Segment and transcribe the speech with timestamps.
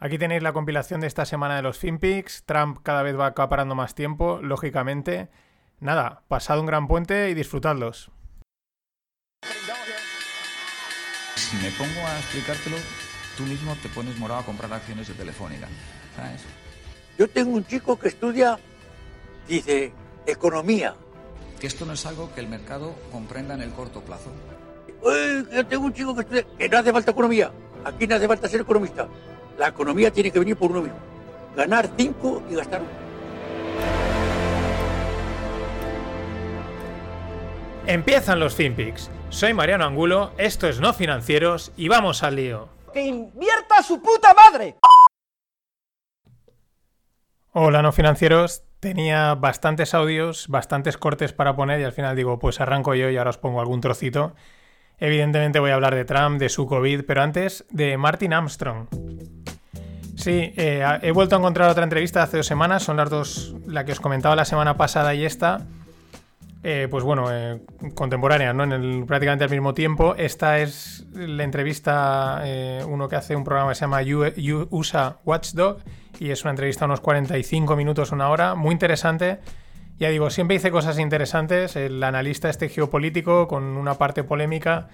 [0.00, 2.44] Aquí tenéis la compilación de esta semana de los FinPix.
[2.44, 5.28] Trump cada vez va acaparando más tiempo, lógicamente.
[5.80, 8.12] Nada, pasad un gran puente y disfrutadlos.
[11.34, 12.76] Si me pongo a explicártelo,
[13.36, 15.66] tú mismo te pones morado a comprar acciones de Telefónica,
[16.14, 16.44] ¿sabes?
[17.18, 18.56] Yo tengo un chico que estudia,
[19.48, 19.92] dice,
[20.26, 20.94] economía.
[21.58, 24.30] Que esto no es algo que el mercado comprenda en el corto plazo.
[25.02, 27.50] Uy, yo tengo un chico que estudia, que no hace falta economía.
[27.84, 29.08] Aquí no hace falta ser economista.
[29.58, 30.98] La economía tiene que venir por uno mismo.
[31.56, 32.90] Ganar cinco y gastar uno.
[37.86, 39.10] Empiezan los FinPix.
[39.30, 42.68] Soy Mariano Angulo, esto es No Financieros y vamos al lío.
[42.92, 44.76] ¡Que invierta su puta madre!
[47.52, 52.60] Hola No Financieros, tenía bastantes audios, bastantes cortes para poner y al final digo, pues
[52.60, 54.34] arranco yo y ahora os pongo algún trocito.
[54.98, 58.88] Evidentemente voy a hablar de Trump, de su COVID, pero antes de Martin Armstrong.
[60.18, 63.54] Sí, eh, he vuelto a encontrar otra entrevista de hace dos semanas, son las dos,
[63.66, 65.66] la que os comentaba la semana pasada y esta.
[66.64, 67.60] Eh, pues bueno, eh,
[68.52, 68.64] ¿no?
[68.64, 70.16] En el, prácticamente al mismo tiempo.
[70.16, 75.78] Esta es la entrevista, eh, uno que hace un programa que se llama USA Watchdog,
[76.18, 79.38] y es una entrevista unos 45 minutos, una hora, muy interesante.
[80.00, 81.76] Ya digo, siempre hice cosas interesantes.
[81.76, 84.88] El analista este geopolítico con una parte polémica.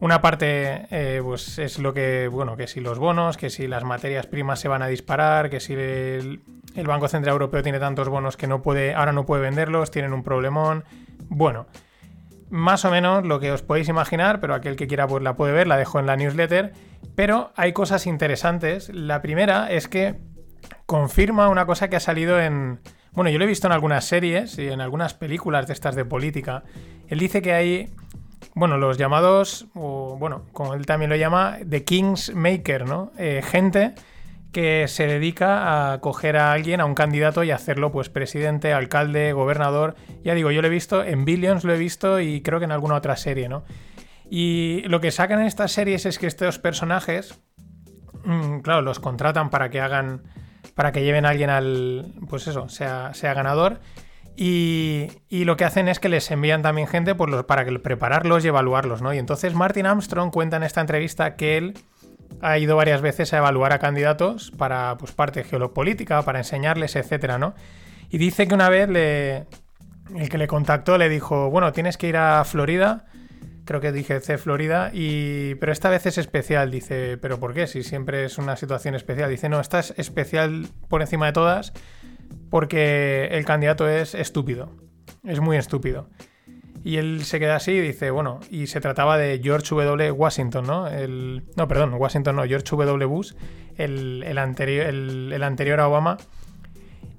[0.00, 3.82] Una parte, eh, pues es lo que, bueno, que si los bonos, que si las
[3.82, 6.40] materias primas se van a disparar, que si el,
[6.86, 10.22] Banco Central Europeo tiene tantos bonos que no puede, ahora no puede venderlos, tienen un
[10.22, 10.84] problemón.
[11.28, 11.66] Bueno,
[12.48, 15.52] más o menos lo que os podéis imaginar, pero aquel que quiera pues la puede
[15.52, 16.72] ver, la dejo en la newsletter.
[17.16, 18.90] Pero hay cosas interesantes.
[18.90, 20.20] La primera es que
[20.86, 22.80] confirma una cosa que ha salido en...
[23.12, 26.04] Bueno, yo lo he visto en algunas series y en algunas películas de estas de
[26.04, 26.62] política.
[27.08, 27.90] Él dice que hay,
[28.54, 33.12] bueno, los llamados, o bueno, como él también lo llama, The King's Maker, ¿no?
[33.18, 33.94] Eh, gente
[34.52, 39.32] que se dedica a coger a alguien, a un candidato y hacerlo pues presidente, alcalde,
[39.32, 39.94] gobernador.
[40.24, 42.72] Ya digo, yo lo he visto, en Billions lo he visto y creo que en
[42.72, 43.64] alguna otra serie, ¿no?
[44.30, 47.40] Y lo que sacan en estas series es que estos personajes,
[48.24, 50.22] mm, claro, los contratan para que hagan,
[50.74, 53.80] para que lleven a alguien al, pues eso, sea, sea ganador.
[54.40, 58.44] Y, y lo que hacen es que les envían también gente pues, para que prepararlos
[58.44, 59.12] y evaluarlos, ¿no?
[59.12, 61.74] Y entonces Martin Armstrong cuenta en esta entrevista que él
[62.40, 67.38] ha ido varias veces a evaluar a candidatos para pues, parte geopolítica, para enseñarles, etcétera,
[67.38, 67.56] ¿no?
[68.10, 69.46] Y dice que una vez le,
[70.14, 73.06] el que le contactó le dijo, bueno, tienes que ir a Florida,
[73.64, 77.66] creo que dije C Florida, y, pero esta vez es especial, dice, pero ¿por qué?
[77.66, 79.30] Si siempre es una situación especial.
[79.30, 81.72] Dice, no, esta es especial por encima de todas
[82.50, 84.70] porque el candidato es estúpido,
[85.24, 86.08] es muy estúpido.
[86.84, 90.10] Y él se queda así y dice, bueno, y se trataba de George W.
[90.12, 90.88] Washington, ¿no?
[91.56, 93.04] No, perdón, Washington no, George W.
[93.04, 93.32] Bush,
[93.76, 96.16] el, anterior, el anterior a Obama.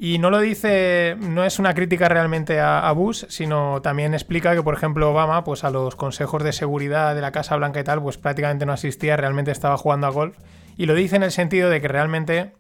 [0.02, 4.56] Y no lo dice, no es una crítica realmente a, a Bush, sino también explica
[4.56, 7.84] que, por ejemplo, Obama, pues a los consejos de seguridad de la Casa Blanca y
[7.84, 10.38] tal, pues prácticamente no asistía, realmente estaba jugando a golf.
[10.78, 12.53] Y lo dice en el sentido de que realmente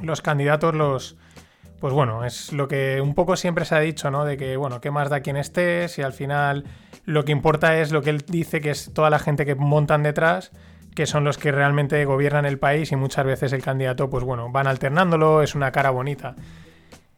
[0.00, 1.18] los candidatos los,
[1.80, 4.26] pues bueno, es lo que un poco siempre se ha dicho, ¿no?
[4.26, 5.88] De que, bueno, ¿qué más da quien esté?
[5.88, 6.64] Si al final
[7.06, 10.02] lo que importa es lo que él dice, que es toda la gente que montan
[10.02, 10.52] detrás,
[10.94, 14.50] que son los que realmente gobiernan el país y muchas veces el candidato, pues bueno,
[14.50, 16.36] van alternándolo, es una cara bonita.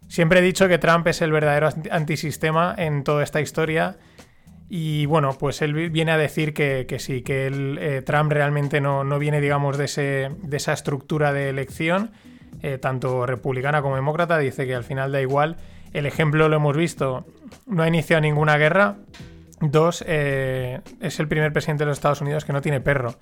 [0.06, 3.96] Siempre he dicho que Trump es el verdadero antisistema en toda esta historia.
[4.68, 9.02] Y bueno, pues él viene a decir que, sí, que él, eh, Trump realmente no,
[9.02, 12.12] no viene, digamos, de, ese, de esa estructura de elección
[12.60, 15.56] eh, tanto republicana como demócrata, dice que al final da igual.
[15.92, 17.26] El ejemplo lo hemos visto,
[17.66, 18.96] no ha iniciado ninguna guerra.
[19.60, 23.16] Dos, eh, es el primer presidente de los Estados Unidos que no tiene perro.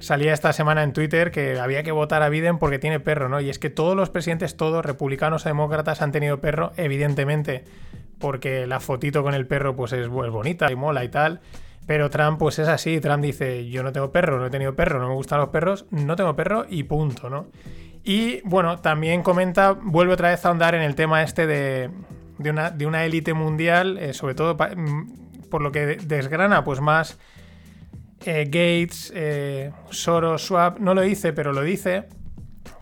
[0.00, 3.40] Salía esta semana en Twitter que había que votar a Biden porque tiene perro, ¿no?
[3.40, 7.64] Y es que todos los presidentes, todos, republicanos o demócratas, han tenido perro, evidentemente,
[8.18, 11.40] porque la fotito con el perro pues es, es bonita y mola y tal.
[11.86, 14.98] Pero Trump pues es así, Trump dice, yo no tengo perro, no he tenido perro,
[14.98, 17.46] no me gustan los perros, no tengo perro y punto, ¿no?
[18.08, 21.90] Y bueno, también comenta, vuelve otra vez a ahondar en el tema este de,
[22.38, 27.18] una, élite mundial, eh, sobre todo mm, por lo que desgrana, pues más
[28.24, 32.06] eh, Gates, eh, Soros, Schwab, no lo dice, pero lo dice,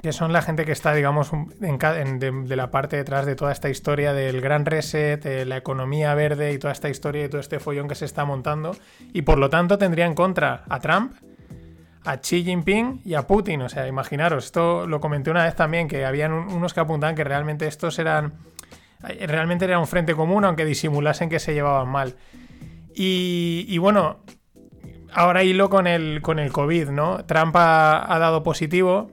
[0.03, 1.31] que son la gente que está, digamos,
[1.63, 6.15] en de, la parte detrás de toda esta historia del gran reset, de la economía
[6.15, 8.77] verde y toda esta historia y todo este follón que se está montando.
[9.15, 11.15] Y por lo tanto tendría en contra a Trump,
[12.05, 13.63] a Xi Jinping y a Putin.
[13.63, 17.15] O sea, imaginaros, esto lo comenté una vez también, que habían un- unos que apuntaban
[17.15, 18.35] que realmente estos eran.
[19.27, 22.15] Realmente era un frente común, aunque disimulasen que se llevaban mal.
[22.95, 24.19] Y, bueno,
[25.13, 27.25] ahora hilo con el, con el COVID, ¿no?
[27.27, 29.11] Trump ha, ha dado positivo.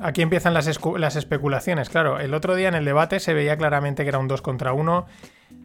[0.00, 1.88] aquí empiezan las, las, especulaciones.
[1.90, 4.72] Claro, el otro día en el debate se veía claramente que era un 2 contra
[4.72, 5.06] 1.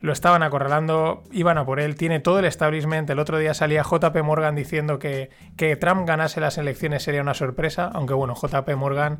[0.01, 1.95] Lo estaban acorralando, iban a por él.
[1.95, 3.09] Tiene todo el establishment.
[3.09, 7.33] El otro día salía JP Morgan diciendo que, que Trump ganase las elecciones sería una
[7.33, 7.89] sorpresa.
[7.93, 9.19] Aunque bueno, JP Morgan,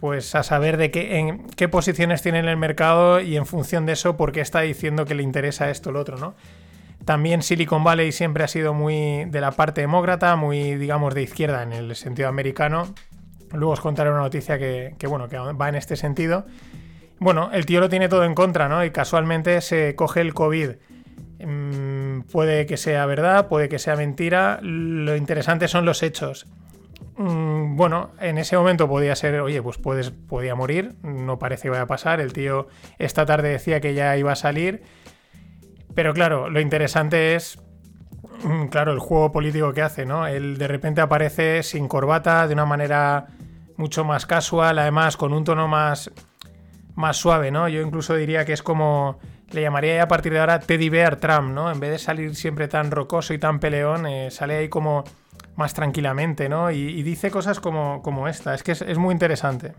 [0.00, 3.86] pues a saber de qué, en qué posiciones tiene en el mercado y en función
[3.86, 6.34] de eso, por qué está diciendo que le interesa esto o lo otro, ¿no?
[7.06, 11.62] También Silicon Valley siempre ha sido muy de la parte demócrata, muy, digamos, de izquierda
[11.62, 12.92] en el sentido americano.
[13.52, 16.46] Luego os contaré una noticia que, bueno, que va en este sentido.
[17.18, 18.84] Bueno, el tío lo tiene todo en contra, ¿no?
[18.84, 20.70] Y casualmente se coge el COVID.
[21.44, 24.58] Mm, puede que sea verdad, puede que sea mentira.
[24.62, 26.46] Lo interesante son los hechos.
[27.16, 30.94] Mm, bueno, en ese momento podía ser, oye, pues puedes, podía morir.
[31.02, 32.20] No parece que vaya a pasar.
[32.20, 32.68] El tío
[32.98, 34.82] esta tarde decía que ya iba a salir
[35.96, 37.58] pero claro, lo interesante es,
[38.44, 40.26] mm, claro, el juego político que hace, ¿no?
[40.26, 43.28] Él de repente aparece sin corbata, de una manera
[43.78, 46.12] mucho más casual, además con un tono más,
[46.96, 47.68] más suave, ¿no?
[47.68, 49.18] Yo incluso diría que es como,
[49.52, 51.70] le llamaría a partir de ahora Teddy Bear Trump, ¿no?
[51.70, 55.04] En vez de salir siempre tan rocoso y tan peleón, eh, sale ahí como
[55.56, 56.70] más tranquilamente, ¿no?
[56.70, 59.74] Y, dice cosas como, como esta, es que es, es muy interesante.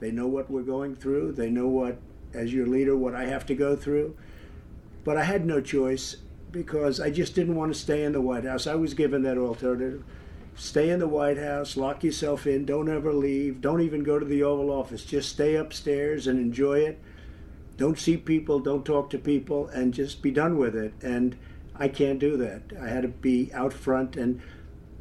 [0.00, 1.94] They know what we're going through, they know what,
[2.34, 4.16] as your leader, what I have to go through.
[5.04, 6.18] But I had no choice
[6.50, 8.66] because I just didn't want to stay in the White House.
[8.66, 10.02] I was given that alternative.
[10.56, 14.24] Stay in the White House, lock yourself in, don't ever leave, don't even go to
[14.24, 15.04] the Oval Office.
[15.04, 17.00] Just stay upstairs and enjoy it.
[17.76, 20.94] Don't see people, don't talk to people, and just be done with it.
[21.02, 21.36] And
[21.74, 22.62] I can't do that.
[22.80, 24.40] I had to be out front and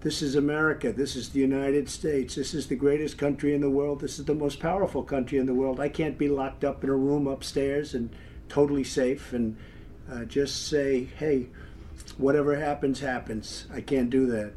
[0.01, 0.91] this is America.
[0.91, 2.35] This is the United States.
[2.35, 4.01] This is the greatest country in the world.
[4.01, 5.79] This is the most powerful country in the world.
[5.79, 8.09] I can't be locked up in a room upstairs and
[8.49, 9.55] totally safe and
[10.11, 11.47] Uh, just say, hey,
[12.17, 13.65] whatever happens, happens.
[13.73, 14.51] I can't do that.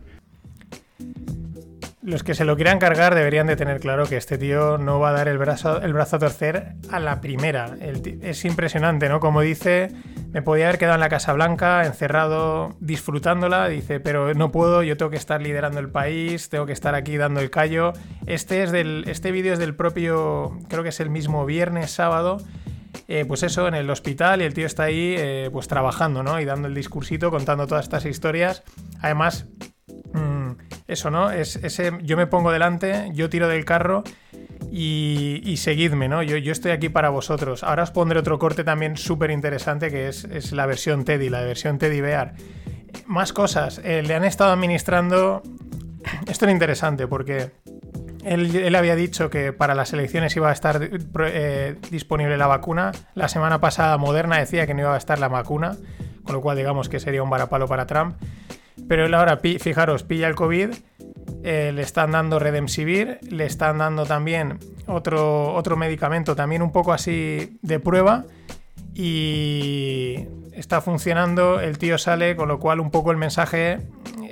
[2.03, 5.09] Los que se lo quieran cargar deberían de tener claro que este tío no va
[5.09, 7.77] a dar el brazo, el brazo a torcer a la primera.
[7.81, 9.19] es impresionante, ¿no?
[9.19, 9.91] Como dice,
[10.31, 13.67] me podía haber quedado en la Casa Blanca, encerrado, disfrutándola.
[13.67, 17.17] Dice, pero no puedo, yo tengo que estar liderando el país, tengo que estar aquí
[17.17, 17.93] dando el callo.
[18.27, 22.39] Este, es del, este vídeo es del propio, creo que es el mismo viernes, sábado
[23.09, 26.41] eh, pues eso, en el hospital y el tío está ahí eh, pues trabajando, ¿no?
[26.41, 28.63] Y dando el discursito, contando todas estas historias.
[29.01, 29.47] Además,
[30.89, 31.31] eso, ¿no?
[31.31, 34.05] Es, ese, yo me pongo delante, yo tiro del carro
[34.71, 36.23] y, seguidme, ¿no?
[36.23, 37.65] Yo, yo, estoy aquí para vosotros.
[37.65, 41.79] Ahora os pondré otro corte también súper interesante que es, la versión Teddy, la versión
[41.79, 42.35] Teddy Bear.
[43.07, 43.81] Más cosas.
[43.85, 45.43] Eh, le han estado administrando...
[46.29, 47.51] Esto es interesante porque
[48.27, 50.91] él, había dicho que para las elecciones iba a estar
[51.27, 52.93] eh, disponible la vacuna.
[53.15, 55.77] La semana pasada Moderna decía que no iba a estar la vacuna,
[56.25, 58.17] con lo cual digamos que sería un varapalo para Trump.
[58.89, 60.71] Pero él ahora, fijaros, pilla el COVID,
[61.43, 66.93] eh, le están dando Redemsivir, le están dando también otro, otro medicamento, también un poco
[66.93, 68.25] así de prueba,
[68.95, 73.81] y está funcionando, el tío sale, con lo cual un poco el mensaje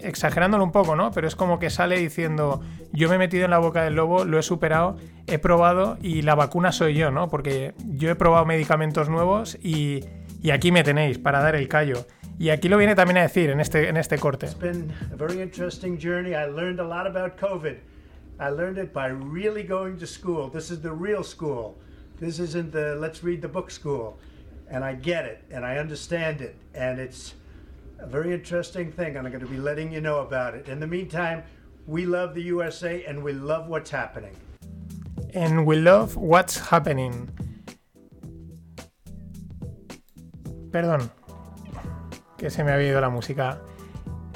[0.02, 1.10] exagerándolo un poco, ¿no?
[1.10, 2.62] Pero es como que sale diciendo,
[2.92, 4.96] yo me he metido en la boca del lobo, lo he superado,
[5.26, 7.28] he probado y la vacuna soy yo, ¿no?
[7.28, 10.04] Porque yo he probado medicamentos nuevos y,
[10.42, 12.06] y aquí me tenéis para dar el callo.
[12.38, 14.46] Y aquí lo viene también a decir en este, en este corte.
[14.46, 16.34] It's been a very interesting journey.
[16.34, 17.76] I learned a lot about COVID.
[18.40, 20.50] I learned it by really going to school.
[20.50, 21.76] This is the real school.
[22.18, 24.18] This isn't the let's read the book school.
[24.68, 26.56] And I get it and I understand it.
[26.74, 27.34] And it's
[28.00, 30.68] a very interesting thing, and I'm going to be letting you know about it.
[30.68, 31.44] In the meantime,
[31.86, 34.34] we love the USA and we love what's happening.
[35.34, 37.30] And we love what's happening.
[40.70, 41.10] Perdón,
[42.44, 43.60] que se me ha ido la música.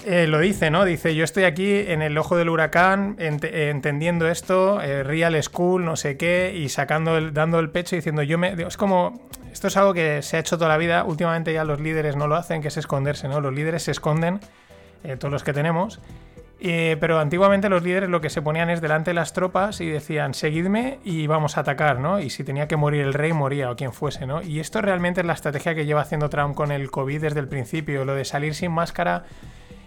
[0.06, 0.86] Eh, lo dice, ¿no?
[0.86, 5.84] Dice, yo estoy aquí en el ojo del huracán, ent entendiendo esto, eh, real school,
[5.84, 8.54] no sé qué, y sacando el, dando el pecho y diciendo, yo me...
[8.66, 11.80] Es como, esto es algo que se ha hecho toda la vida, últimamente ya los
[11.80, 13.42] líderes no lo hacen, que es esconderse, ¿no?
[13.42, 14.40] Los líderes se esconden,
[15.04, 16.00] eh, todos los que tenemos,
[16.60, 20.34] pero antiguamente los líderes lo que se ponían es delante de las tropas y decían,
[20.34, 22.20] seguidme y vamos a atacar, ¿no?
[22.20, 24.42] Y si tenía que morir el rey, moría o quien fuese, ¿no?
[24.42, 27.48] Y esto realmente es la estrategia que lleva haciendo Trump con el COVID desde el
[27.48, 29.24] principio, lo de salir sin máscara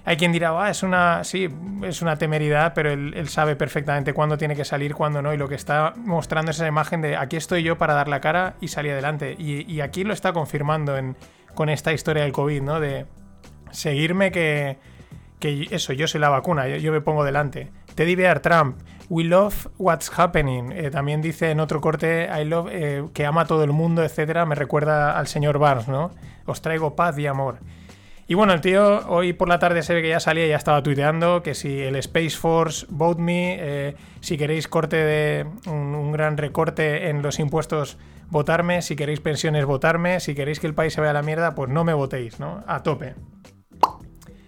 [0.04, 1.48] hay quien dirá, ah, es una, sí,
[1.84, 5.48] es una temeridad, pero él, sabe perfectamente cuándo tiene que salir, cuándo no, y lo
[5.48, 8.70] que está mostrando es esa imagen de aquí estoy yo para dar la cara y
[8.70, 9.36] salir adelante.
[9.38, 10.96] Y, aquí lo está confirmando
[11.54, 12.80] con esta historia del COVID, ¿no?
[12.80, 13.06] De
[13.70, 14.78] seguirme que,
[15.42, 17.72] que eso, yo soy la vacuna, yo, me pongo delante.
[17.96, 18.80] Teddy Bear Trump,
[19.10, 20.72] we love what's happening.
[20.72, 24.04] Eh, también dice en otro corte, I love, eh, que ama a todo el mundo,
[24.04, 24.46] etcétera.
[24.46, 26.12] Me recuerda al señor Barnes, ¿no?
[26.46, 27.58] Os traigo paz y amor.
[28.28, 30.56] Y bueno, el tío hoy por la tarde se ve que ya salía y ya
[30.56, 35.96] estaba tuiteando que si el Space Force vote me, eh, si queréis corte de un,
[35.96, 37.98] un, gran recorte en los impuestos,
[38.30, 41.56] votarme, si queréis pensiones, votarme, si queréis que el país se vaya a la mierda,
[41.56, 42.64] pues no me votéis, ¿no?
[42.68, 43.16] A tope.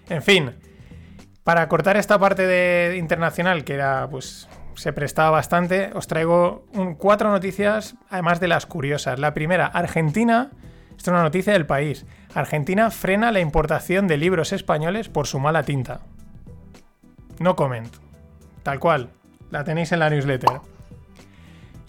[0.09, 0.53] En fin,
[1.43, 6.65] para cortar esta parte de internacional que era, pues, se prestaba bastante, os traigo
[6.97, 9.19] cuatro noticias, además de las curiosas.
[9.19, 10.51] La primera, Argentina,
[10.89, 12.05] esto es una noticia del país.
[12.33, 16.01] Argentina frena la importación de libros españoles por su mala tinta.
[17.39, 17.93] No comment.
[18.63, 19.09] Tal cual.
[19.51, 20.61] La tenéis en la newsletter.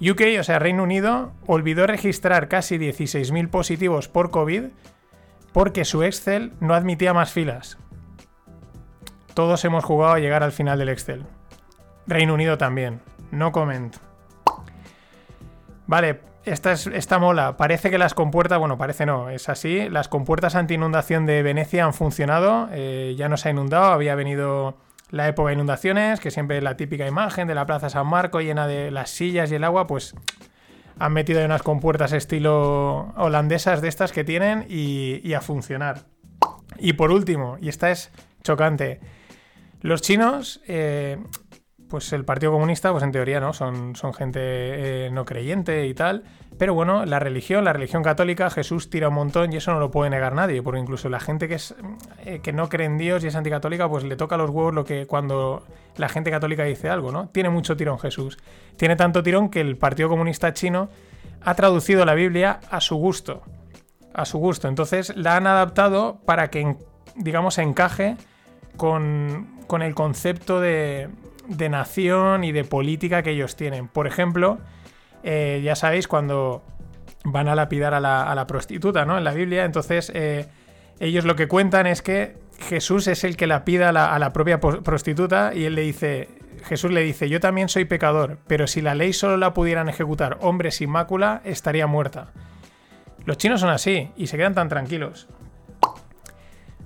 [0.00, 4.64] UK, o sea, Reino Unido, olvidó registrar casi 16.000 positivos por COVID
[5.52, 7.78] porque su Excel no admitía más filas.
[9.35, 11.25] Todos hemos jugado a llegar al final del Excel.
[12.07, 13.00] Reino Unido también.
[13.33, 13.97] No comment.
[15.88, 17.57] Vale, esta, es, esta mola.
[17.57, 19.88] Parece que las compuertas, bueno, parece no, es así.
[19.88, 22.69] Las compuertas anti-inundación de Venecia han funcionado.
[22.71, 24.76] Eh, ya no se ha inundado, había venido
[25.11, 28.69] la época de inundaciones, que siempre la típica imagen de la Plaza San Marco llena
[28.69, 30.14] de las sillas y el agua, pues
[30.99, 36.05] han metido ahí unas compuertas estilo holandesas de estas que tienen y a funcionar.
[36.79, 38.11] Y por último, y esta es
[38.43, 39.00] chocante,
[39.85, 41.19] los chinos eh,
[41.91, 43.53] pues el Partido Comunista, pues en teoría, ¿no?
[43.53, 46.25] Son, son gente eh, no creyente y tal.
[46.57, 49.91] Pero bueno, la religión, la religión católica, Jesús tira un montón y eso no lo
[49.91, 51.75] puede negar nadie, porque incluso la gente que es
[52.25, 54.87] eh, que no cree en Dios y es anticatólica, pues le toca los huevos lo
[54.87, 55.67] que cuando
[55.99, 57.29] la gente católica dice algo, ¿no?
[57.29, 58.38] Tiene mucho tirón Jesús.
[58.79, 60.88] Tiene tanto tirón que el Partido Comunista chino
[61.43, 63.43] ha traducido la Biblia a su gusto.
[64.14, 64.67] A su gusto.
[64.67, 66.75] Entonces la han adaptado para que,
[67.17, 68.17] digamos, encaje
[68.79, 71.09] con, con el concepto de,
[71.71, 73.88] nación y de política que ellos tienen.
[73.88, 74.59] Por ejemplo,
[75.23, 76.64] eh, ya sabéis, cuando
[77.25, 79.16] van a lapidar a la, a la prostituta, ¿no?
[79.16, 80.47] En la Biblia, entonces eh,
[81.00, 84.33] ellos lo que cuentan es que Jesús es el que lapida a la, a la
[84.33, 86.28] propia prostituta y él le dice,
[86.64, 90.38] Jesús le dice, yo también soy pecador, pero si la ley solo la pudieran ejecutar
[90.40, 92.33] hombres sin mácula, estaría muerta.
[93.25, 95.28] Los chinos son así y se quedan tan tranquilos.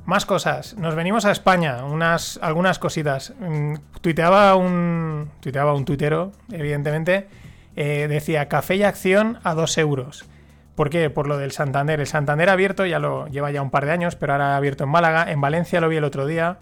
[0.08, 0.74] Más cosas.
[0.78, 1.84] Nos venimos a España.
[1.84, 3.34] Unas, algunas cositas.
[3.40, 5.28] Mm, tuiteaba un.
[5.40, 7.28] Tuiteaba un tuitero, evidentemente.
[7.76, 10.24] Eh, decía café y acción a 2 euros.
[10.76, 11.10] ¿Por qué?
[11.10, 12.00] Por lo del Santander.
[12.00, 14.88] El Santander abierto ya lo lleva ya un par de años, pero ahora abierto en
[14.88, 15.30] Málaga.
[15.30, 16.56] En Valencia lo vi el otro día.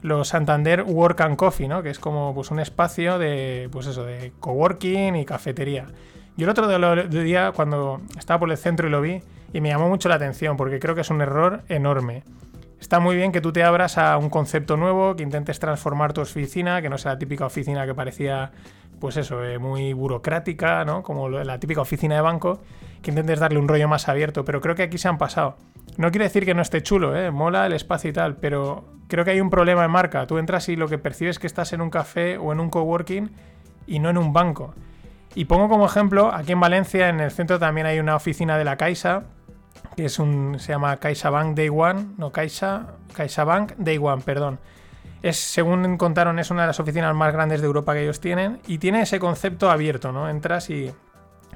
[0.00, 1.82] Los Santander Work and Coffee, ¿no?
[1.82, 3.68] Que es como pues, un espacio de.
[3.72, 5.84] Pues eso, de coworking y cafetería.
[6.38, 6.66] Yo el otro
[7.08, 9.20] día, cuando estaba por el centro y lo vi,
[9.52, 12.24] y me llamó mucho la atención, porque creo que es un error enorme.
[12.86, 16.20] Está muy bien que tú te abras a un concepto nuevo, que intentes transformar tu
[16.20, 18.52] oficina, que no sea la típica oficina que parecía,
[19.00, 21.02] pues eso, eh, muy burocrática, ¿no?
[21.02, 22.60] Como la típica oficina de banco,
[23.02, 25.56] que intentes darle un rollo más abierto, pero creo que aquí se han pasado.
[25.96, 27.32] No quiere decir que no esté chulo, ¿eh?
[27.32, 30.24] Mola el espacio y tal, pero creo que hay un problema de marca.
[30.28, 32.70] Tú entras y lo que percibes es que estás en un café o en un
[32.70, 33.32] coworking
[33.88, 34.74] y no en un banco.
[35.34, 38.64] Y pongo como ejemplo, aquí en Valencia, en el centro también hay una oficina de
[38.64, 39.24] la Caixa,
[39.96, 44.60] que es un, se llama CaixaBank Day One, no Caixa, CaixaBank Day One, perdón.
[45.22, 48.60] Es, según contaron, es una de las oficinas más grandes de Europa que ellos tienen
[48.66, 50.28] y tiene ese concepto abierto, ¿no?
[50.28, 50.92] Entras y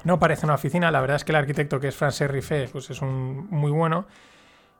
[0.03, 2.89] no parece una oficina, la verdad es que el arquitecto que es Francesc Riffé, pues
[2.89, 4.07] es un muy bueno.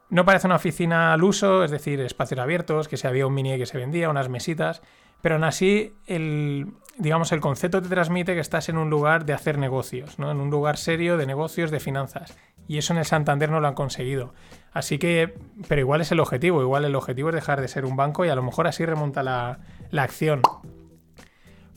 [0.09, 3.57] No parece una oficina al uso, es decir, espacios abiertos, que se había un mini
[3.57, 4.81] que se vendía, unas mesitas,
[5.21, 9.33] pero aún así el, digamos, el concepto te transmite que estás en un lugar de
[9.33, 10.31] hacer negocios, ¿no?
[10.31, 12.38] En un lugar serio de negocios, de finanzas
[12.71, 14.33] y eso en el Santander no lo han conseguido.
[14.71, 15.33] Así que,
[15.67, 18.29] pero igual es el objetivo, igual el objetivo es dejar de ser un banco y
[18.29, 19.60] a lo mejor así remonta la,
[19.91, 20.41] acción.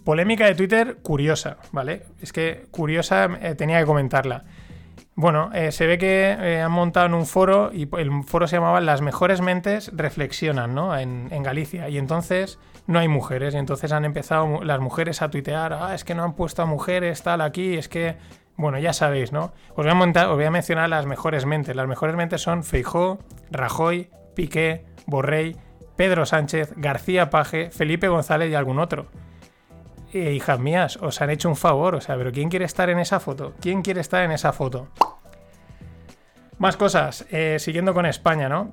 [0.05, 2.05] Polémica de Twitter curiosa, ¿vale?
[2.21, 4.45] Es que curiosa eh, tenía que comentarla.
[5.17, 8.55] Bueno, eh, se ve que eh, han montado en un foro y el foro se
[8.55, 10.97] llamaba Las mejores mentes reflexionan, ¿no?
[10.97, 11.89] En, en, Galicia.
[11.89, 13.55] Y entonces no hay mujeres.
[13.55, 16.67] Y entonces han empezado las mujeres a tuitear, ah, es que no han puesto a
[16.67, 18.17] mujeres, tal, aquí, es que
[18.57, 19.53] bueno, ya sabéis, ¿no?
[19.71, 21.75] Os voy, a montar, os voy a mencionar las mejores mentes.
[21.75, 23.19] Las mejores mentes son Feijó,
[23.51, 25.57] Rajoy, Piqué, Borrell,
[25.97, 29.07] Pedro Sánchez, García Paje, Felipe González y algún otro.
[30.13, 33.01] Eh, hijas mías, os han hecho un favor, o sea, pero ¿quién quiere estar en
[33.01, 33.55] esa foto?
[33.61, 34.89] ¿Quién quiere estar en esa foto?
[36.59, 38.73] Más cosas, eh, siguiendo con España, ¿no?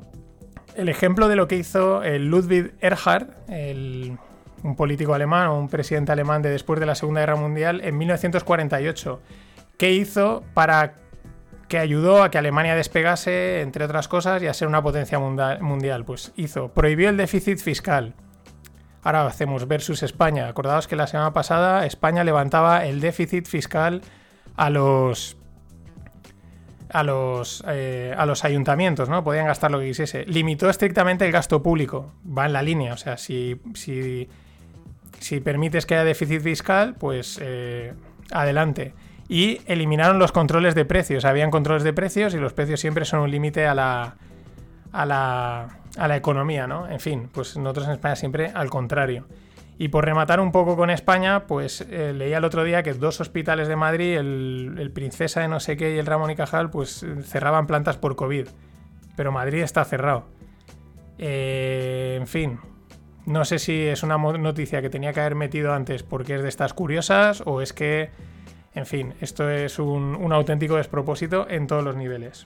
[0.76, 3.28] El ejemplo de lo que hizo el Ludwig Erhard,
[4.64, 7.98] un político alemán o un presidente alemán de después de la Segunda Guerra Mundial, en
[7.98, 9.22] 1948
[9.82, 10.94] ¿Qué hizo para
[11.68, 16.06] que ayudó a que Alemania despegase, entre otras cosas, y a ser una potencia mundial?
[16.06, 18.14] Pues hizo, prohibió el déficit fiscal.
[19.02, 20.48] Ahora hacemos versus España.
[20.48, 24.04] Acordaos que la semana pasada España levantaba el déficit fiscal
[24.56, 25.36] a los
[26.94, 29.24] a los, eh, a los ayuntamientos, ¿no?
[29.24, 30.26] Podían gastar lo que quisiese.
[30.26, 32.12] Limitó estrictamente el gasto público.
[32.26, 32.94] Va en la línea.
[32.94, 34.28] O sea, si, si,
[35.20, 37.94] si permites que haya déficit fiscal, pues eh,
[38.32, 38.94] adelante.
[39.30, 41.24] Y eliminaron los controles de precios.
[41.24, 44.16] Habían controles de precios y los precios siempre son un límite a la,
[44.92, 45.68] a la,
[45.98, 46.90] a la economía, ¿no?
[46.90, 49.26] En fin, pues nosotros en España siempre al contrario.
[49.82, 53.20] Y por rematar un poco con España, pues eh, leía el otro día que dos
[53.20, 57.04] hospitales de Madrid, el, Princesa de no sé qué y el Ramón y Cajal, pues
[57.24, 58.48] cerraban plantas por COVID.
[59.16, 60.26] Pero Madrid está cerrado.
[61.18, 62.60] Eh, en fin,
[63.26, 66.50] no sé si es una noticia que tenía que haber metido antes porque es de
[66.50, 68.12] estas curiosas o es que,
[68.76, 72.46] en fin, esto es un auténtico despropósito en todos los niveles.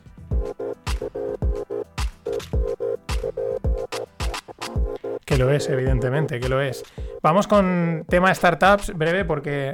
[5.26, 6.84] Que lo es, evidentemente, que lo es.
[7.22, 9.74] Vamos con tema startups breve porque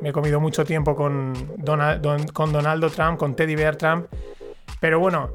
[0.00, 1.34] me he comido mucho tiempo con,
[2.32, 4.06] con Donaldo Trump, con Teddy Bear Trump.
[4.80, 5.30] Pero bueno,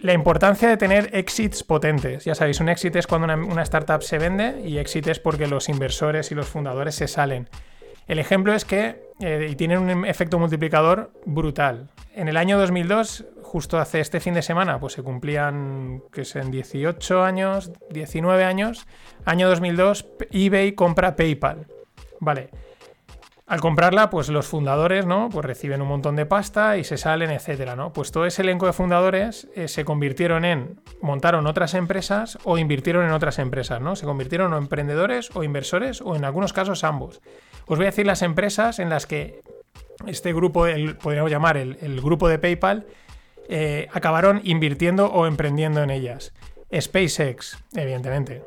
[0.00, 2.24] la importancia de tener exits potentes.
[2.24, 5.68] Ya sabéis, un exit es cuando una, startup se vende y exit es porque los
[5.68, 7.48] inversores y los fundadores se salen.
[8.08, 11.90] El ejemplo es que eh, tienen un efecto multiplicador brutal.
[12.14, 16.36] En el año 2002 justo hace este fin de semana, pues se cumplían, que es
[16.36, 18.86] en 18 años, 19 años,
[19.24, 21.66] año 2002, eBay compra PayPal.
[22.20, 22.50] Vale.
[23.46, 25.30] Al comprarla, pues los fundadores, ¿no?
[25.30, 27.94] Pues reciben un montón de pasta y se salen, etcétera, ¿no?
[27.94, 33.06] Pues todo ese elenco de fundadores eh, se convirtieron en, montaron otras empresas o invirtieron
[33.06, 33.96] en otras empresas, ¿no?
[33.96, 37.22] Se convirtieron en emprendedores o inversores o en algunos casos ambos.
[37.68, 39.42] Os voy a decir las empresas en las que
[40.06, 42.86] este grupo, el, podríamos llamar el grupo de PayPal,
[43.50, 46.34] eh, acabaron invirtiendo o emprendiendo en ellas.
[46.78, 48.42] SpaceX, evidentemente.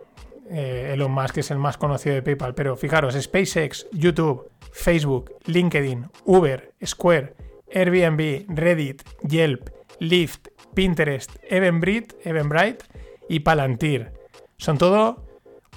[0.52, 6.08] Eh, Elon Musk es el más conocido de PayPal, pero fijaros, SpaceX, YouTube, Facebook, LinkedIn,
[6.26, 7.34] Uber, Square,
[7.74, 12.86] Airbnb, Reddit, Yelp, Lyft, Pinterest, Eventbrite, Eventbrite
[13.28, 14.12] y Palantir.
[14.58, 15.26] Son todo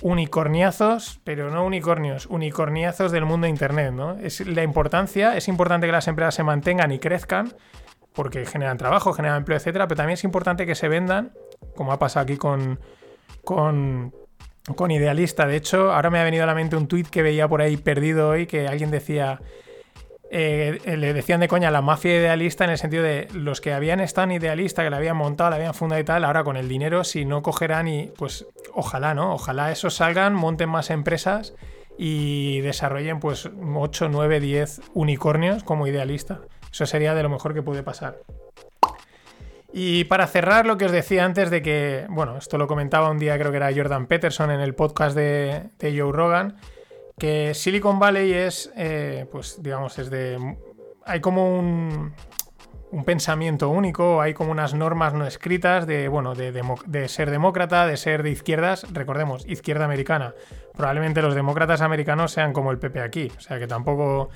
[0.00, 4.18] unicorniazos, pero no unicornios, unicorniazos del mundo de Internet, ¿no?
[4.18, 7.52] Es la importancia, es importante que las empresas se mantengan y crezcan,
[8.12, 11.33] porque generan trabajo, generan empleo, etcétera, pero también es importante que se vendan,
[11.74, 12.80] como ha pasado aquí con,
[13.42, 14.12] con,
[14.90, 15.46] Idealista.
[15.46, 17.76] De hecho, ahora me ha venido a la mente un tuit que veía por ahí
[17.76, 19.40] perdido hoy, que alguien decía,
[20.30, 24.00] eh, le decían de coña la mafia idealista en el sentido de los que habían
[24.00, 27.04] estado idealista, que la habían montado, la habían fundado y tal, ahora con el dinero,
[27.04, 29.34] si no cogerán y pues ojalá, ¿no?
[29.34, 31.54] Ojalá esos salgan, monten más empresas
[31.98, 36.40] y desarrollen pues 8, 9, 10 unicornios como idealista.
[36.72, 38.18] Eso sería de lo mejor que puede pasar.
[39.76, 43.18] Y para cerrar lo que os decía antes de que, bueno, esto lo comentaba un
[43.18, 46.56] día, creo que era Jordan Peterson en el podcast de, Joe Rogan,
[47.18, 50.57] que Silicon Valley es, eh, pues digamos, es de...
[51.07, 52.14] Hay como un,
[52.94, 56.53] un pensamiento único, hay como unas normas no escritas de, bueno, de,
[56.87, 60.35] de, ser demócrata, de ser de izquierdas, recordemos, izquierda americana.
[60.77, 64.31] Probablemente los demócratas americanos sean como el PP aquí, o sea que tampoco...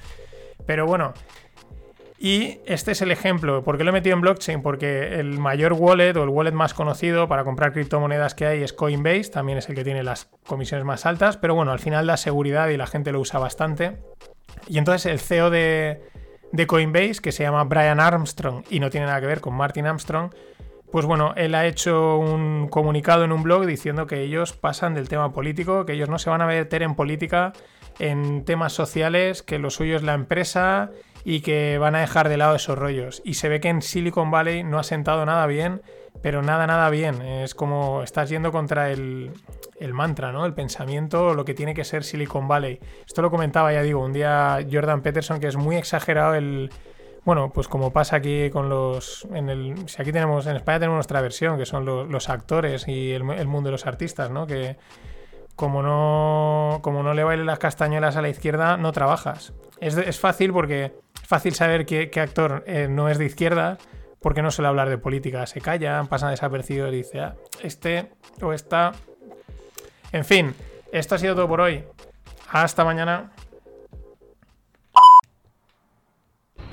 [0.66, 1.14] Pero bueno,
[2.20, 3.62] y este es el ejemplo.
[3.62, 4.60] ¿Por qué lo he metido en blockchain?
[4.60, 8.72] Porque el mayor wallet o el wallet más conocido para comprar criptomonedas que hay es
[8.72, 12.16] Coinbase, también es el que tiene las comisiones más altas, pero bueno, al final da
[12.16, 13.98] seguridad y la gente lo usa bastante.
[14.66, 16.00] Y entonces el CEO de,
[16.66, 20.32] Coinbase, que se llama Brian Armstrong y no tiene nada que ver con Martin Armstrong,
[20.90, 25.08] pues bueno, él ha hecho un comunicado en un blog diciendo que ellos pasan del
[25.08, 27.52] tema político, que ellos no se van a meter en política,
[28.00, 30.90] en temas sociales, que lo suyo es la empresa
[31.24, 33.22] y que van a dejar de lado esos rollos.
[33.24, 35.82] Y se ve que en Silicon Valley no ha sentado nada bien,
[36.22, 37.22] pero nada, nada bien.
[37.22, 39.32] Es como estás yendo contra el,
[39.92, 40.46] mantra, ¿no?
[40.46, 42.80] El pensamiento, lo que tiene que ser Silicon Valley.
[43.06, 46.70] Esto lo comentaba, ya digo, un día Jordan Peterson, que es muy exagerado el...
[47.24, 49.26] Bueno, pues como pasa aquí con los...
[49.32, 53.12] En el, si aquí tenemos, en España tenemos nuestra versión, que son los, actores y
[53.12, 54.46] el, mundo de los artistas, ¿no?
[54.46, 54.76] Que
[55.58, 59.52] como no, como no le bailen las castañuelas a la izquierda, no trabajas.
[59.80, 60.94] Es, es fácil porque
[61.26, 63.76] fácil saber qué, actor eh, no es de izquierda
[64.22, 65.44] porque no suele hablar de política.
[65.46, 68.92] Se callan, pasan desapercibidos y dice, ah, este o esta.
[70.12, 70.54] En fin,
[70.92, 71.84] esto ha sido todo por hoy.
[72.52, 73.32] Hasta mañana.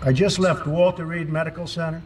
[0.05, 2.03] I just left Walter Reed Medical Center,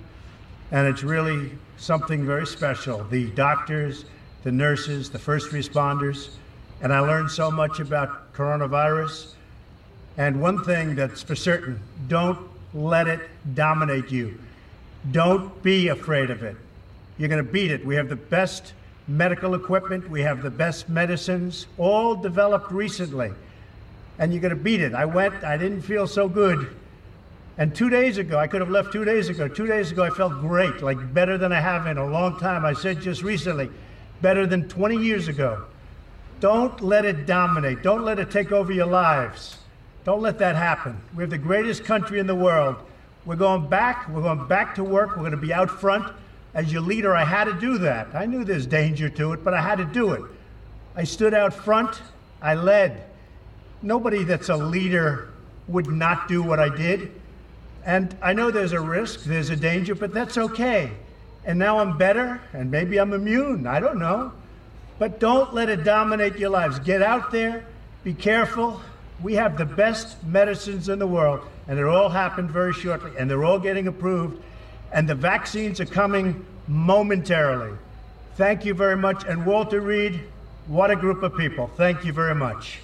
[0.71, 3.03] and it's really something very special.
[3.09, 4.05] The doctors,
[4.45, 6.39] the nurses, the first responders,
[6.81, 9.33] and I learned so much about coronavirus.
[10.17, 12.39] And one thing that's for certain don't
[12.73, 13.21] let it
[13.53, 14.39] dominate you.
[15.11, 16.55] Don't be afraid of it.
[17.17, 17.85] You're going to beat it.
[17.85, 18.73] We have the best
[19.07, 23.31] medical equipment, we have the best medicines, all developed recently.
[24.19, 24.93] And you're going to beat it.
[24.93, 26.75] I went, I didn't feel so good.
[27.57, 29.47] And two days ago, I could have left two days ago.
[29.47, 32.65] Two days ago, I felt great, like better than I have in a long time.
[32.65, 33.69] I said just recently,
[34.21, 35.65] better than 20 years ago.
[36.39, 37.83] Don't let it dominate.
[37.83, 39.57] Don't let it take over your lives.
[40.05, 40.99] Don't let that happen.
[41.15, 42.77] We have the greatest country in the world.
[43.25, 44.07] We're going back.
[44.09, 45.11] We're going back to work.
[45.11, 46.11] We're going to be out front.
[46.53, 48.15] As your leader, I had to do that.
[48.15, 50.23] I knew there's danger to it, but I had to do it.
[50.95, 52.01] I stood out front.
[52.41, 53.03] I led.
[53.81, 55.29] Nobody that's a leader
[55.67, 57.11] would not do what I did.
[57.85, 60.91] And I know there's a risk, there's a danger, but that's okay.
[61.45, 63.67] And now I'm better, and maybe I'm immune.
[63.67, 64.33] I don't know.
[64.99, 66.77] But don't let it dominate your lives.
[66.77, 67.65] Get out there,
[68.03, 68.81] be careful.
[69.23, 73.29] We have the best medicines in the world, and it all happened very shortly, and
[73.29, 74.41] they're all getting approved,
[74.91, 77.71] and the vaccines are coming momentarily.
[78.35, 79.23] Thank you very much.
[79.25, 80.19] And Walter Reed,
[80.67, 81.71] what a group of people.
[81.77, 82.79] Thank you very much.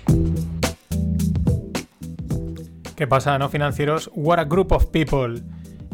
[2.96, 4.06] ¿Qué pasa, no financieros?
[4.14, 5.42] What a group of people.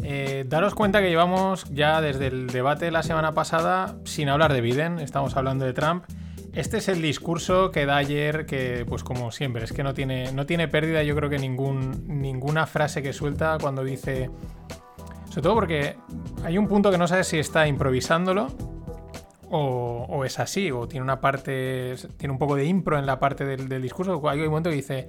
[0.04, 4.52] Eh, daros cuenta que llevamos ya desde el debate de la semana pasada sin hablar
[4.52, 6.04] de Biden, estamos hablando de Trump.
[6.52, 10.32] Este es el discurso que da ayer, que pues como siempre, es que no tiene,
[10.32, 14.28] no tiene pérdida yo creo que ningún, ninguna frase que suelta cuando dice...
[15.28, 15.96] Sobre todo porque
[16.44, 18.48] hay un punto que no sabes si está improvisándolo
[19.50, 23.44] o, es así, o tiene una parte, tiene un poco de impro en la parte
[23.46, 24.20] del, discurso.
[24.28, 25.08] Hay un momento que dice...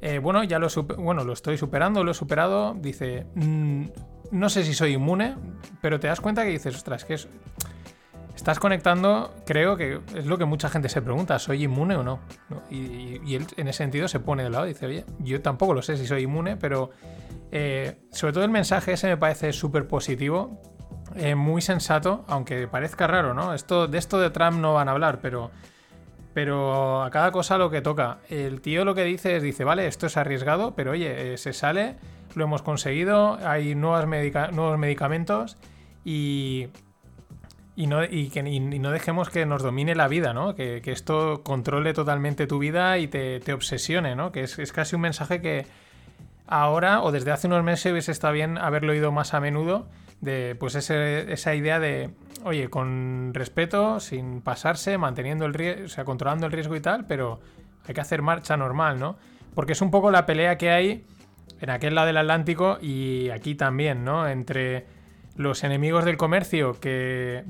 [0.00, 2.72] Eh, bueno, ya lo, bueno, lo estoy superando, lo he superado.
[2.74, 3.86] Dice, mmm,
[4.30, 5.36] no sé si soy inmune,
[5.80, 7.28] pero te das cuenta que dices, ostras, que es...
[8.34, 12.20] Estás conectando, creo que es lo que mucha gente se pregunta, ¿soy inmune o no?
[12.70, 15.82] Y, él en ese sentido se pone de lado y dice, oye, yo tampoco lo
[15.82, 16.90] sé si soy inmune, pero
[17.50, 20.62] eh, sobre todo el mensaje ese me parece súper positivo,
[21.16, 23.54] eh, muy sensato, aunque parezca raro, ¿no?
[23.54, 25.50] Esto, de esto de Trump no van a hablar, pero
[26.38, 28.18] pero a cada cosa lo que toca.
[28.30, 31.52] El tío lo que dice es, dice, vale, esto es arriesgado, pero oye, eh, se
[31.52, 31.96] sale,
[32.36, 35.56] lo hemos conseguido, hay nuevas medica nuevos medicamentos
[36.04, 36.68] y,
[37.74, 40.54] y, no, y, que, y, no dejemos que nos domine la vida, ¿no?
[40.54, 44.30] Que, que esto controle totalmente tu vida y te, obsesione, ¿no?
[44.30, 45.66] Que es, es, casi un mensaje que
[46.46, 49.88] ahora o desde hace unos meses hubiese estado bien haberlo oído más a menudo
[50.20, 52.10] de pues ese, esa idea de,
[52.44, 57.06] oye, con respeto, sin pasarse, manteniendo el riesgo, o sea, controlando el riesgo y tal,
[57.06, 57.40] pero
[57.86, 59.16] hay que hacer marcha normal, ¿no?
[59.54, 61.04] Porque es un poco la pelea que hay
[61.60, 64.28] en aquel lado del Atlántico y aquí también, ¿no?
[64.28, 64.86] Entre
[65.36, 67.44] los enemigos del comercio que,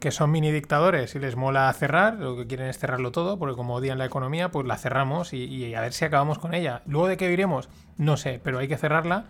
[0.00, 3.56] que son mini dictadores y les mola cerrar, lo que quieren es cerrarlo todo, porque
[3.56, 6.82] como odian la economía, pues la cerramos y, a ver si acabamos con ella.
[6.86, 9.24] Luego de qué diremos, no sé, pero hay que cerrarla.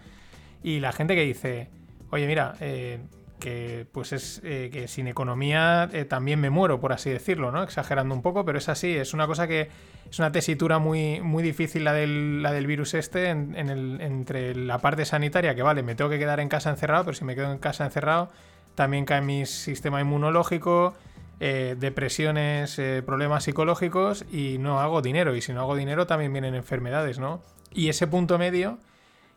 [0.62, 1.70] Y la gente que dice,
[2.10, 3.00] oye, mira, eh,
[3.38, 7.62] que pues es eh, que sin economía eh, también me muero, por así decirlo, ¿no?
[7.62, 9.68] Exagerando un poco, pero es así, es una cosa que
[10.10, 14.54] es una tesitura muy, muy difícil la del, la del virus este en, el, entre
[14.54, 17.34] la parte sanitaria, que vale, me tengo que quedar en casa encerrado, pero si me
[17.34, 18.30] quedo en casa encerrado,
[18.74, 20.94] también cae mi sistema inmunológico,
[21.38, 25.36] eh, depresiones, problemas psicológicos y no hago dinero.
[25.36, 27.42] Y si no hago dinero también vienen enfermedades, ¿no?
[27.72, 28.78] Y ese punto medio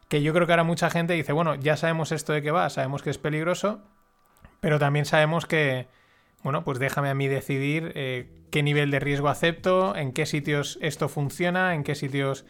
[0.10, 2.70] que yo creo que ahora mucha gente dice, bueno, ya sabemos esto de qué va,
[2.70, 3.80] sabemos que es peligroso,
[4.60, 5.88] pero también sabemos que,
[6.44, 10.80] bueno, pues déjame a mí decidir eh, qué nivel de riesgo acepto, en qué sitios
[10.82, 12.46] esto funciona, en qué sitios,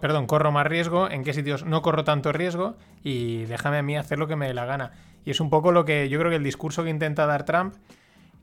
[0.00, 3.96] perdón, corro más riesgo, en qué sitios no corro tanto riesgo y déjame a mí
[3.96, 4.92] hacer lo que me dé la gana.
[5.24, 7.74] Y es un poco lo que yo creo que el discurso que intenta dar Trump,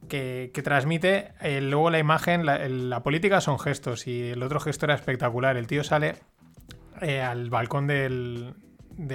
[0.10, 4.96] que, transmite, eh, luego la imagen, la política son gestos y el otro gesto era
[4.96, 5.56] espectacular.
[5.56, 6.16] El tío sale
[7.02, 8.54] eh, al balcón de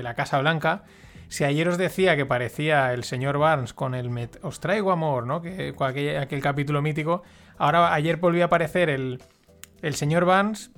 [0.03, 0.85] la Casa Blanca.
[1.29, 5.27] Si ayer os decía que parecía el señor Barnes con el Met Os traigo amor,
[5.27, 5.43] ¿no?
[5.43, 7.23] Que, aquel, capítulo mítico.
[7.59, 9.23] Ahora, ayer volvió a aparecer el,
[9.83, 10.71] el señor Barnes,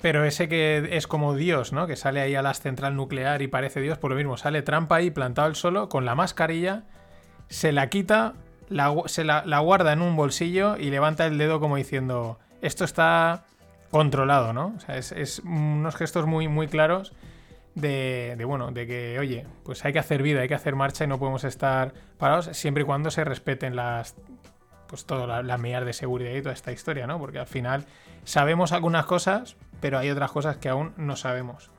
[0.00, 1.86] pero ese que es como Dios, ¿no?
[1.86, 3.98] Que sale ahí a la central nuclear y parece Dios.
[3.98, 6.84] Por lo mismo, sale Trump ahí plantado el solo con la mascarilla,
[7.48, 8.34] se la quita,
[9.06, 13.44] se la guarda en un bolsillo y levanta el dedo como diciendo: Esto está
[13.92, 14.72] controlado, ¿no?
[14.76, 17.12] O sea, es, es unos gestos muy, muy claros
[17.74, 21.04] de, de, bueno, de que, oye, pues hay que hacer vida, hay que hacer marcha
[21.04, 24.16] y no podemos estar parados siempre y cuando se respeten las,
[24.88, 27.18] pues todas las la medidas de seguridad y toda esta historia, ¿no?
[27.18, 27.84] Porque al final
[28.24, 31.70] sabemos algunas cosas, pero hay otras cosas que aún no sabemos.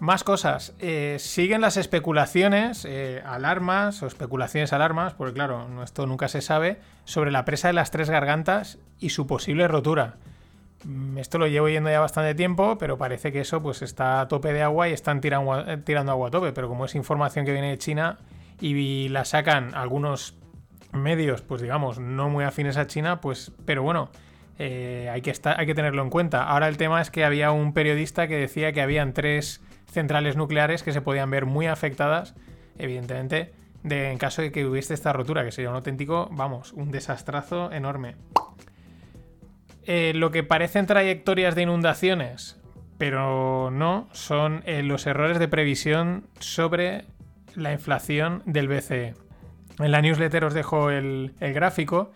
[0.00, 0.74] Más cosas.
[0.78, 6.78] Eh, siguen las especulaciones, eh, alarmas o especulaciones alarmas, porque claro, esto nunca se sabe,
[7.04, 10.16] sobre la presa de las tres gargantas y su posible rotura.
[10.84, 14.28] Mm, esto lo llevo yendo ya bastante tiempo, pero parece que eso pues está a
[14.28, 16.52] tope de agua y están tirando, tirando agua a tope.
[16.52, 18.18] Pero como es información que viene de China
[18.60, 20.36] y la sacan algunos
[20.92, 24.10] medios, pues digamos, no muy afines a China, pues, pero bueno,
[24.58, 26.44] eh, hay, que hay que tenerlo en cuenta.
[26.44, 30.82] Ahora el tema es que había un periodista que decía que habían tres centrales nucleares
[30.82, 32.34] que se podían ver muy afectadas,
[32.78, 36.90] evidentemente, de, en caso de que hubiese esta rotura, que sería un auténtico, vamos, un
[36.90, 38.16] desastrazo enorme.
[39.84, 42.60] Eh, lo que parecen trayectorias de inundaciones,
[42.98, 47.06] pero no, son eh, los errores de previsión sobre
[47.54, 49.14] la inflación del BCE.
[49.78, 52.12] En la newsletter os dejo el, gráfico,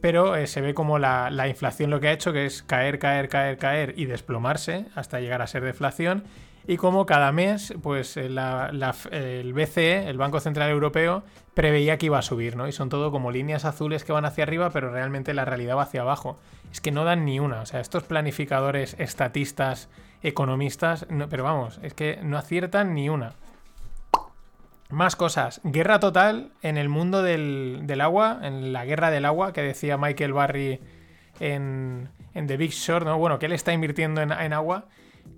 [0.00, 2.98] pero eh, se ve como la, la, inflación lo que ha hecho, que es caer,
[2.98, 6.24] caer, caer, caer y desplomarse hasta llegar a ser deflación
[6.66, 11.22] y como cada mes, pues eh, el BCE, el Banco Central Europeo,
[11.54, 12.68] preveía que iba a subir, ¿no?
[12.68, 15.82] Y son todo como líneas azules que van hacia arriba, pero realmente la realidad va
[15.82, 16.38] hacia abajo.
[16.70, 17.62] Es que no dan ni una.
[17.62, 19.88] O sea, estos planificadores, estatistas,
[20.22, 23.32] economistas, pero vamos, es que no aciertan ni una.
[24.90, 25.60] Más cosas.
[25.64, 30.32] Guerra total en el mundo del, agua, en la guerra del agua que decía Michael
[30.32, 30.80] Barry
[31.38, 33.16] en, The Big Short, ¿no?
[33.16, 34.86] Bueno, que él está invirtiendo en, en agua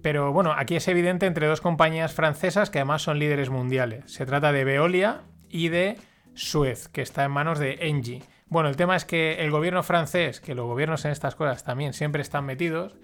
[0.02, 4.12] pero bueno, aquí es evidente entre dos compañías francesas que además son líderes mundiales.
[4.12, 5.98] Se trata de Veolia y de
[6.34, 8.22] Suez, que está en manos de Engie.
[8.48, 11.92] Bueno, el tema es que el gobierno francés, que los gobiernos en estas cosas también
[11.92, 12.96] siempre están metidos,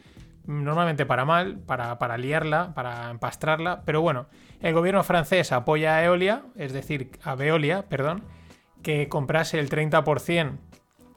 [0.44, 4.26] normalmente para mal, para, para liarla, para empastrarla, pero bueno,
[4.60, 8.24] el gobierno francés apoya a Eolia, es decir, a Veolia, perdón,
[8.82, 10.58] que comprase el 30%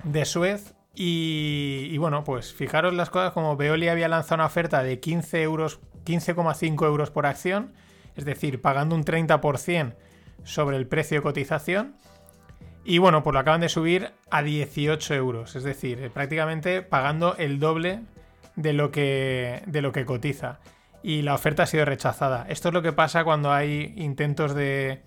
[0.03, 4.99] de Suez y, bueno, pues fijaros las cosas como Veolia había lanzado una oferta de
[4.99, 7.73] 15 euros, 15,5 euros por acción,
[8.15, 9.95] es decir, pagando un 30%
[10.43, 11.95] sobre el precio de cotización.
[12.83, 17.35] Y bueno, pues lo acaban de subir a 18 euros, es decir, eh, prácticamente pagando
[17.37, 18.01] el doble
[18.55, 20.59] de lo que, de lo que cotiza.
[21.03, 22.45] Y la oferta ha sido rechazada.
[22.49, 25.03] Esto es lo que pasa cuando hay intentos de,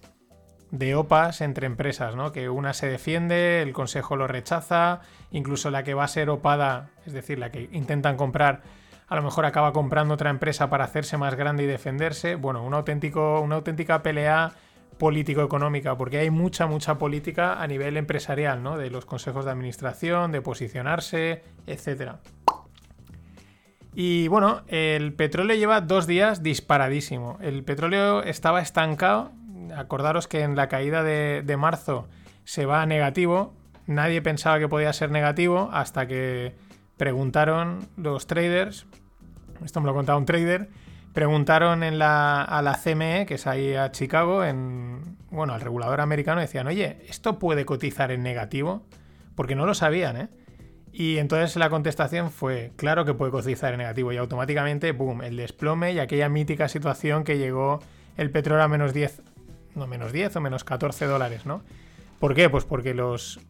[0.74, 2.32] de OPAs entre empresas, ¿no?
[2.32, 6.90] Que una se defiende, el consejo lo rechaza, incluso la que va a ser opada,
[7.06, 8.62] es decir, la que intentan comprar,
[9.06, 12.34] a lo mejor acaba comprando otra empresa para hacerse más grande y defenderse.
[12.34, 14.52] Bueno, auténtico, una auténtica pelea
[14.98, 18.76] político-económica, porque hay mucha, mucha política a nivel empresarial, ¿no?
[18.76, 22.14] De los consejos de administración, de posicionarse, etc.
[23.94, 27.38] Y bueno, el petróleo lleva dos días disparadísimo.
[27.40, 29.30] El petróleo estaba estancado
[29.72, 32.08] acordaros que en la caída de, marzo
[32.44, 33.54] se va a negativo.
[33.86, 36.54] Nadie pensaba que podía ser negativo hasta que
[36.96, 38.86] preguntaron los traders,
[39.64, 40.68] esto me lo contaba un trader,
[41.12, 46.00] preguntaron en la, a la CME, que es ahí a Chicago, en, bueno, al regulador
[46.00, 48.86] americano, decían, oye, ¿esto puede cotizar en negativo?
[49.34, 50.28] Porque no lo sabían, ¿eh?
[50.92, 55.36] Y entonces la contestación fue, claro que puede cotizar en negativo y automáticamente, boom, el
[55.36, 57.80] desplome y aquella mítica situación que llegó
[58.16, 59.20] el petróleo a menos 10
[59.74, 61.62] no menos 10 o menos 14 dólares, ¿no?
[62.20, 62.48] ¿Por qué?
[62.48, 63.40] Pues porque los,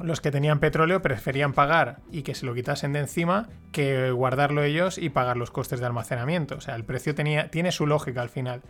[0.00, 4.62] los que tenían petróleo preferían pagar y que se lo quitasen de encima que guardarlo
[4.62, 6.56] ellos y pagar los costes de almacenamiento.
[6.56, 8.62] O sea, el precio tenía, tiene su lógica al final.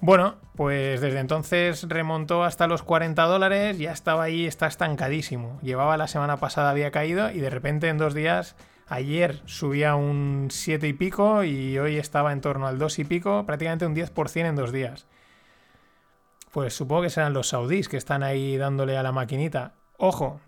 [0.00, 5.58] Bueno, pues desde entonces remontó hasta los 40 dólares, ya estaba ahí, está estancadísimo.
[5.60, 8.54] Llevaba la semana pasada, había caído y de repente en dos días,
[8.86, 13.44] ayer subía un 7 y pico y hoy estaba en torno al 2 y pico,
[13.44, 15.06] prácticamente un 10% en dos días.
[16.52, 19.74] Pues supongo que serán los saudíes que están ahí dándole a la maquinita.
[19.96, 20.40] Ojo,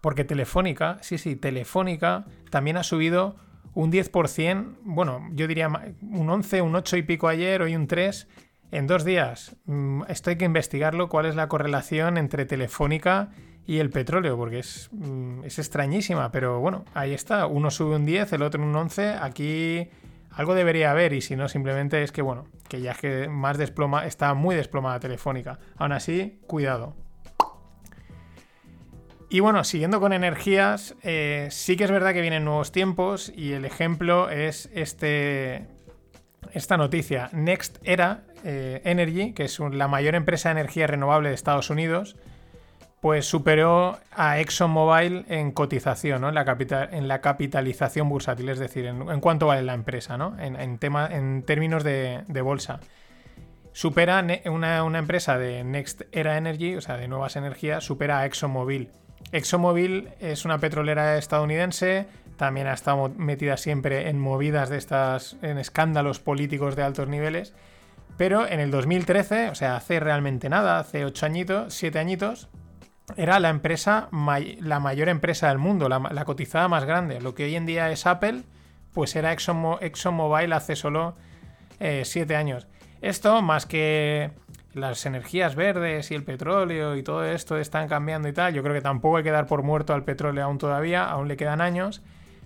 [0.00, 3.36] porque Telefónica, sí, sí, Telefónica también ha subido
[3.74, 8.28] un 10%, bueno, yo diría un 11, un 8 y pico ayer, hoy un 3,
[8.70, 9.56] en dos días.
[9.66, 13.30] Mm, esto hay que investigarlo, cuál es la correlación entre Telefónica
[13.66, 18.04] y el petróleo, porque es, mm, es extrañísima, pero bueno, ahí está, uno sube un
[18.04, 19.88] 10, el otro un 11, aquí
[20.34, 23.56] algo debería haber y si no, simplemente es que, bueno, que ya es que más
[23.56, 25.58] desploma, está muy desplomada Telefónica.
[25.76, 26.96] Aún así, cuidado.
[29.30, 33.52] Y bueno, siguiendo con energías, eh, sí que es verdad que vienen nuevos tiempos y
[33.52, 35.66] el ejemplo es este,
[36.52, 37.30] esta noticia.
[37.32, 42.16] Next Era eh, Energy, que es la mayor empresa de energía renovable de Estados Unidos,
[43.04, 49.20] pues superó a ExxonMobil en cotización, en, la en la capitalización bursátil, es decir, en,
[49.20, 50.34] cuánto vale la empresa, ¿no?
[50.40, 52.80] en, tema, en términos de, bolsa.
[53.72, 58.88] Supera una, empresa de Next Era Energy, o sea, de nuevas energías, supera a ExxonMobil.
[59.32, 62.06] ExxonMobil es una petrolera estadounidense,
[62.38, 67.52] también ha estado metida siempre en movidas de estas, en escándalos políticos de altos niveles,
[68.16, 72.48] pero en el 2013, o sea, hace realmente nada, hace 8 añitos, 7 añitos,
[73.16, 77.20] era la empresa, la mayor empresa del mundo, la, cotizada más grande.
[77.20, 78.42] Lo que hoy en día es Apple,
[78.92, 81.16] pues era ExxonMobil hace solo
[81.78, 82.66] 7 eh, años.
[83.00, 84.32] Esto, más que
[84.72, 88.74] las energías verdes y el petróleo y todo esto están cambiando y tal, yo creo
[88.74, 92.02] que tampoco hay que dar por muerto al petróleo aún todavía, aún le quedan años.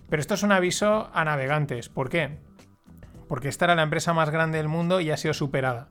[0.09, 1.87] Pero esto es un aviso a navegantes.
[1.87, 2.37] ¿Por qué?
[3.29, 5.87] porque esta era la empresa más grande del mundo y ha sido superada.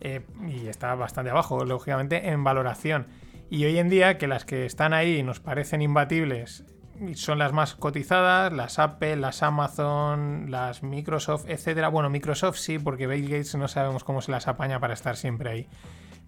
[0.00, 3.06] Eh, y está bastante abajo, lógicamente, en valoración.
[3.52, 6.64] Y hoy en día, que las que están ahí nos parecen imbatibles,
[7.12, 11.88] son las más cotizadas, las Apple, las Amazon, las Microsoft, etcétera.
[11.88, 15.50] Bueno, Microsoft sí, porque Bill Gates no sabemos cómo se las apaña para estar siempre
[15.50, 15.68] ahí.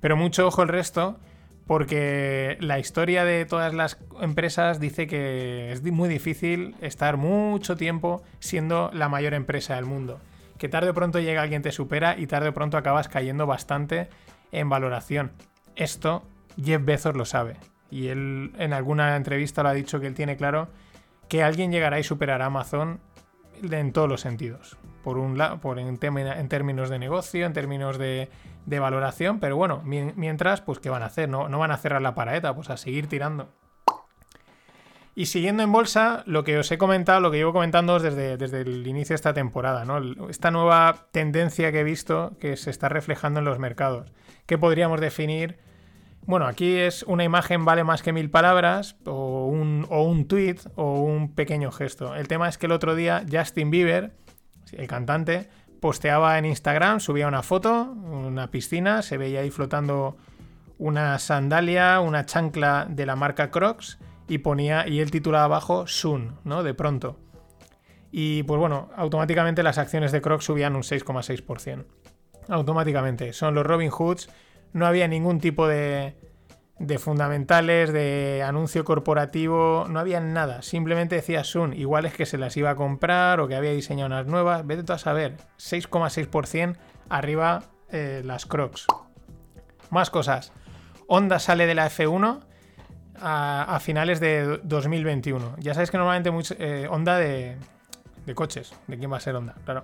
[0.00, 1.18] Pero mucho ojo el resto,
[1.66, 8.22] porque la historia de todas las empresas dice que es muy difícil estar mucho tiempo
[8.38, 10.20] siendo la mayor empresa del mundo.
[10.58, 14.10] Que tarde o pronto llega alguien te supera y tarde o pronto acabas cayendo bastante
[14.52, 15.32] en valoración.
[15.74, 16.22] Esto
[16.62, 17.56] Jeff Bezos lo sabe.
[17.90, 20.68] Y él en alguna entrevista lo ha dicho que él tiene claro
[21.28, 23.00] que alguien llegará y superará a Amazon
[23.62, 24.76] en todos los sentidos.
[25.02, 28.28] Por un lado, por en, términos de negocio, en términos de,
[28.66, 31.28] valoración, pero bueno, mientras, pues, ¿qué van a hacer?
[31.28, 33.48] No, no van a cerrar la paraeta, pues a seguir tirando.
[35.16, 38.62] Y siguiendo en bolsa, lo que os he comentado, lo que llevo comentando desde, desde
[38.62, 40.28] el inicio de esta temporada, ¿no?
[40.28, 44.12] Esta nueva tendencia que he visto que se está reflejando en los mercados,
[44.46, 45.58] que podríamos definir
[46.26, 50.56] bueno, aquí es una imagen vale más que mil palabras, o un, o un tweet,
[50.74, 52.14] o un pequeño gesto.
[52.14, 54.14] El tema es que el otro día Justin Bieber,
[54.72, 55.48] el cantante,
[55.80, 60.16] posteaba en Instagram, subía una foto, una piscina, se veía ahí flotando
[60.78, 66.38] una sandalia, una chancla de la marca Crocs, y ponía, y él titulaba abajo Soon,
[66.44, 66.62] ¿no?
[66.62, 67.18] De pronto.
[68.10, 71.84] Y pues bueno, automáticamente las acciones de Crocs subían un 6,6%.
[72.48, 73.32] Automáticamente.
[73.32, 74.30] Son los Robin Hoods
[74.74, 76.14] no había ningún tipo de,
[76.78, 80.62] de fundamentales, de anuncio corporativo, no había nada.
[80.62, 84.08] Simplemente decía Sun, igual es que se las iba a comprar o que había diseñado
[84.08, 84.66] unas nuevas.
[84.66, 86.76] Vete tú a saber, 6,6%
[87.08, 88.86] arriba eh, las Crocs.
[89.90, 90.52] Más cosas.
[91.06, 92.40] Honda sale de la F1
[93.20, 95.56] a, finales de 2021.
[95.58, 97.56] Ya sabéis que normalmente eh, Honda de,
[98.26, 98.74] de, coches.
[98.88, 99.54] ¿De quién va a ser Honda?
[99.64, 99.82] Claro.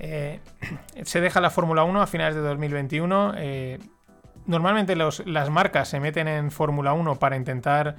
[0.00, 0.40] Eh,
[1.04, 3.34] se deja la Fórmula 1 a finales de 2021
[4.46, 7.96] normalmente las marcas se meten en Fórmula 1 para intentar...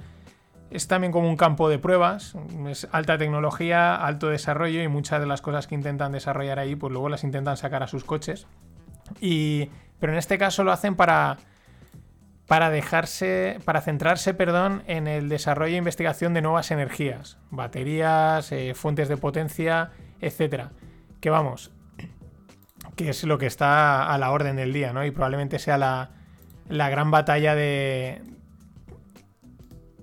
[0.70, 2.34] Es también como un campo de pruebas,
[2.68, 6.92] es alta tecnología, alto desarrollo y muchas de las cosas que intentan desarrollar ahí, pues
[6.92, 8.46] luego las intentan sacar a sus coches.
[9.18, 11.38] Y, pero en este caso lo hacen para,
[12.46, 18.74] para dejarse, para centrarse, perdón, en el desarrollo e investigación de nuevas energías, baterías, eh,
[18.74, 20.72] fuentes de potencia, etcétera.
[21.22, 21.70] Que vamos,
[22.94, 25.02] que es lo que está a la orden del día, ¿no?
[25.02, 26.10] Y probablemente sea la,
[26.68, 28.22] la gran batalla de...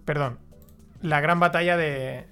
[0.05, 0.39] Perdón.
[1.01, 2.25] La gran batalla de,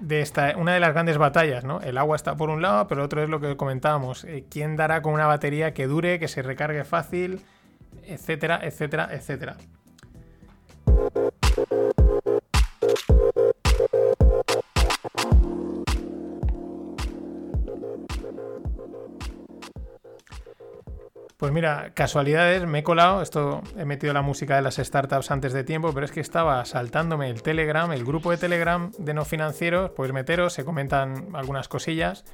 [0.00, 1.80] de esta, una de las grandes batallas, ¿no?
[1.80, 4.24] El agua está por un lado, pero otro es lo que comentábamos.
[4.24, 7.40] Eh, ¿Quién dará con una batería que dure, que se recargue fácil,
[8.04, 9.56] etcétera, etcétera, etcétera?
[21.38, 25.52] Pues mira, casualidades, me he colado, esto he metido la música de las startups antes
[25.52, 29.24] de tiempo, pero es que estaba saltándome el Telegram, el grupo de Telegram de no
[29.24, 32.24] financieros, pues meteros, se comentan algunas cosillas,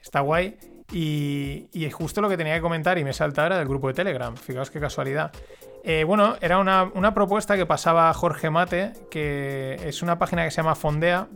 [0.00, 0.58] está guay.
[0.92, 3.94] Y, es justo lo que tenía que comentar y me salta ahora del grupo de
[3.94, 5.32] Telegram, fijaos qué casualidad.
[5.82, 10.58] Eh, bueno, era una, propuesta que pasaba Jorge Mate, que es una página que se
[10.58, 11.26] llama Fondea,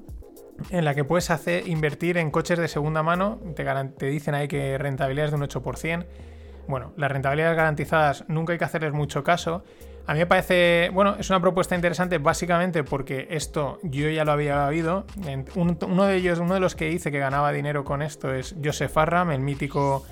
[0.71, 3.65] en la que puedes hacer, invertir en coches de segunda mano, te,
[3.99, 6.07] te dicen ahí que rentabilidad es de un 8%.
[6.69, 9.63] Bueno, las rentabilidades garantizadas nunca hay que hacerles mucho caso.
[10.07, 14.33] A mí me parece, bueno, es una propuesta interesante básicamente porque esto yo ya lo
[14.33, 15.05] había oído.
[15.57, 18.97] Uno de ellos, uno de los que dice que ganaba dinero con esto es Joseph
[18.97, 20.07] Arram, el mítico,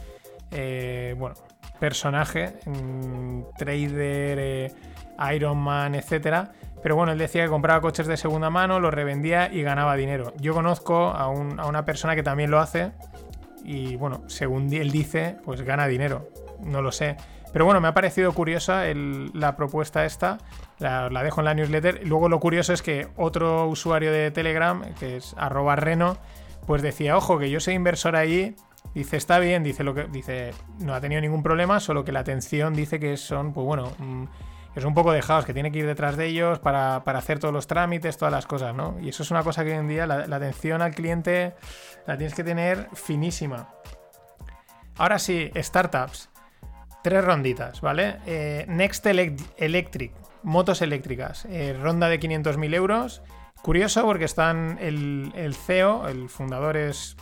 [0.50, 1.36] eh, bueno,
[1.78, 4.72] personaje, mm, trader, eh,
[5.32, 6.50] Iron Man, etcétera.
[6.82, 10.34] Pero bueno, él decía que compraba coches de segunda mano, los revendía y ganaba dinero.
[10.40, 12.90] Yo conozco a una persona que también lo hace
[13.64, 16.28] y bueno, según él dice, pues gana dinero
[16.60, 17.16] no lo sé.
[17.52, 20.38] Pero bueno, me ha parecido curiosa la propuesta esta,
[20.78, 22.00] la, dejo en la newsletter.
[22.02, 26.16] Y luego lo curioso es que otro usuario de Telegram, que es arroba reno,
[26.66, 28.56] pues decía, ojo, que yo soy inversor ahí.
[28.94, 30.04] Dice, está bien, dice lo que.
[30.04, 33.92] Dice, no ha tenido ningún problema, solo que la atención dice que son, pues bueno,
[33.98, 34.24] mm,
[34.74, 37.68] es un poco dejados, que tiene que ir detrás de ellos para, hacer todos los
[37.68, 38.96] trámites, todas las cosas, ¿no?
[39.00, 41.54] Y eso es una cosa que hoy en día la atención al cliente
[42.06, 43.68] la tienes que tener finísima.
[44.96, 46.30] Ahora sí, startups.
[47.04, 48.16] Tres ronditas, ¿vale?
[48.24, 53.20] Eh, Next Electric, motos eléctricas, eh, ronda de 500.000 euros.
[53.60, 57.14] Curioso porque están el, CEO, el fundador es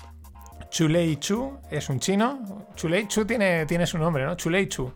[0.71, 2.69] Chulei Chu, es un chino.
[2.77, 4.37] Chulei Chu tiene, tiene su nombre, ¿no?
[4.37, 4.95] Chulei Chu.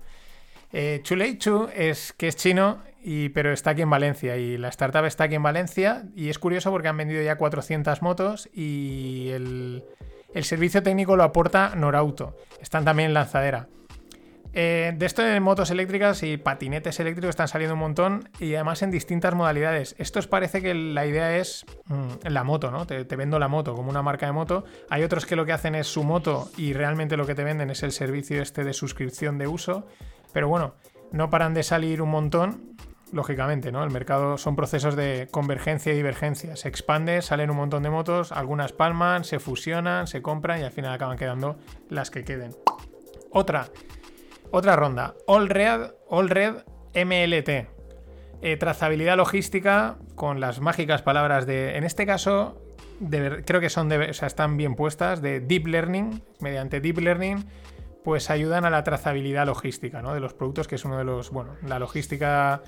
[0.72, 4.68] Eh, Chulei Chu es que es chino, y, pero está aquí en Valencia y la
[4.68, 9.30] startup está aquí en Valencia y es curioso porque han vendido ya 400 motos y
[9.30, 9.82] el,
[10.32, 12.36] El servicio técnico lo aporta Norauto.
[12.60, 13.66] Están también en lanzadera.
[14.58, 18.80] Eh, de esto de motos eléctricas y patinetes eléctricos están saliendo un montón y además
[18.80, 19.94] en distintas modalidades.
[19.98, 22.86] Esto parece que la idea es mm, la moto, ¿no?
[22.86, 24.64] Te, te, vendo la moto como una marca de moto.
[24.88, 27.68] Hay otros que lo que hacen es su moto y realmente lo que te venden
[27.68, 29.88] es el servicio este de suscripción de uso.
[30.32, 30.74] Pero bueno,
[31.12, 32.76] no paran de salir un montón.
[33.12, 33.84] Lógicamente, ¿no?
[33.84, 36.56] El mercado son procesos de convergencia y divergencia.
[36.56, 40.72] Se expande, salen un montón de motos, algunas palman, se fusionan, se compran y al
[40.72, 41.58] final acaban quedando
[41.90, 42.56] las que queden.
[43.30, 43.68] Otra,
[44.56, 45.14] otra ronda.
[45.26, 45.90] All Red,
[46.94, 47.68] MLT.
[48.42, 51.76] Eh, trazabilidad logística con las mágicas palabras de.
[51.76, 52.60] En este caso,
[53.44, 56.22] creo que son o sea, están bien puestas, de Deep Learning.
[56.40, 57.44] Mediante Deep Learning,
[58.04, 60.14] pues ayudan a la trazabilidad logística ¿no?
[60.14, 61.30] de los productos, que es uno de los.
[61.30, 62.62] Bueno, la logística.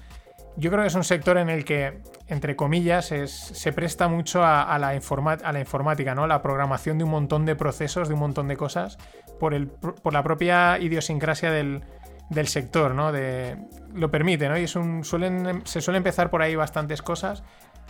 [0.56, 4.62] Yo creo que es un sector en el que, entre comillas, se presta mucho a,
[4.62, 6.26] a, la a, la informática, ¿no?
[6.26, 8.98] La programación de un montón de procesos, de un montón de cosas,
[9.38, 11.82] por, el, por la propia idiosincrasia del,
[12.30, 13.12] del sector, ¿no?
[13.12, 13.56] De,
[13.94, 14.58] lo permite, ¿no?
[14.58, 17.42] Y es un, suelen, se suele empezar por ahí bastantes cosas.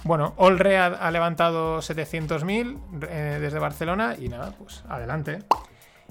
[0.04, 5.40] Bueno, Olre ha, ha levantado 700.000 eh, desde Barcelona y nada, pues adelante.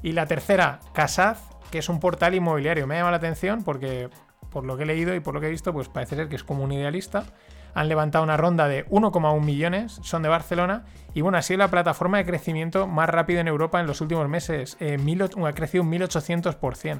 [0.04, 1.40] Y la tercera, Casaz,
[1.72, 2.86] que es un portal inmobiliario.
[2.88, 4.10] Me ha llamado la atención porque
[4.50, 6.36] por lo que he leído y por lo que he visto, pues parece ser que
[6.36, 7.26] es como un idealista.
[7.74, 11.70] Han levantado una ronda de 1,1 millones, son de Barcelona, y bueno, ha sido la
[11.70, 14.78] plataforma de crecimiento más rápido en Europa en los últimos meses.
[14.80, 17.00] Eh, mil, ha crecido un 1800%.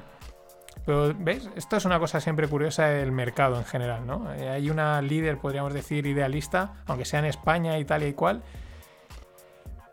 [0.84, 1.50] Pero, ¿veis?
[1.56, 4.32] Esto es una cosa siempre curiosa del mercado en general, ¿no?
[4.34, 8.42] Eh, hay una líder, podríamos decir, idealista, aunque sea en España, Italia y cual.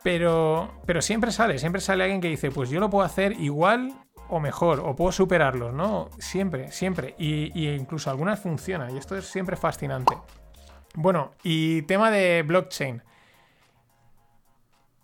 [0.04, 3.92] Pero, pero siempre sale, siempre sale alguien que dice, pues yo lo puedo hacer igual
[4.30, 6.10] o mejor, o puedo superarlos, ¿no?
[6.20, 7.16] Siempre, siempre.
[7.18, 10.16] Y, incluso algunas funcionan, y esto es siempre fascinante.
[10.96, 13.02] Bueno, y tema de blockchain.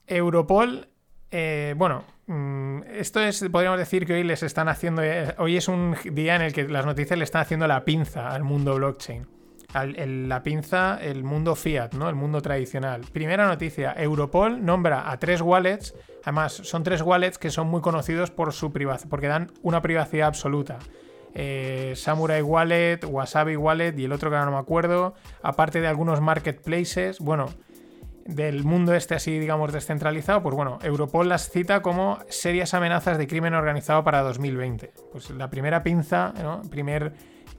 [0.07, 0.89] Europol,
[1.29, 5.67] eh, bueno, mmm, esto es, podríamos decir que hoy les están haciendo, eh, hoy es
[5.67, 9.27] un día en el que las noticias le están haciendo la pinza al mundo blockchain.
[9.73, 12.09] La pinza, el mundo fiat, ¿no?
[12.09, 13.05] El mundo tradicional.
[13.13, 18.31] Primera noticia, Europol nombra a tres wallets, además son tres wallets que son muy conocidos
[18.31, 20.77] por su privacidad, porque dan una privacidad absoluta.
[21.33, 25.87] Eh, Samurai Wallet, Wasabi Wallet y el otro que ahora no me acuerdo, aparte de
[25.87, 27.47] algunos marketplaces, bueno,
[28.25, 33.27] del mundo este así, digamos, descentralizado, pues bueno, Europol las cita como serias amenazas de
[33.27, 34.93] crimen organizado para 2020.
[35.11, 36.61] Pues la primera pinza, ¿no?
[36.69, 37.13] Primer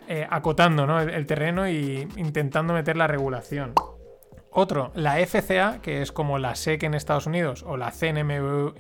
[0.09, 3.73] eh, acotando el, el, terreno y intentando meter la regulación.
[4.51, 8.73] Otro, la FCA, que es como la SEC en Estados Unidos o la CNMV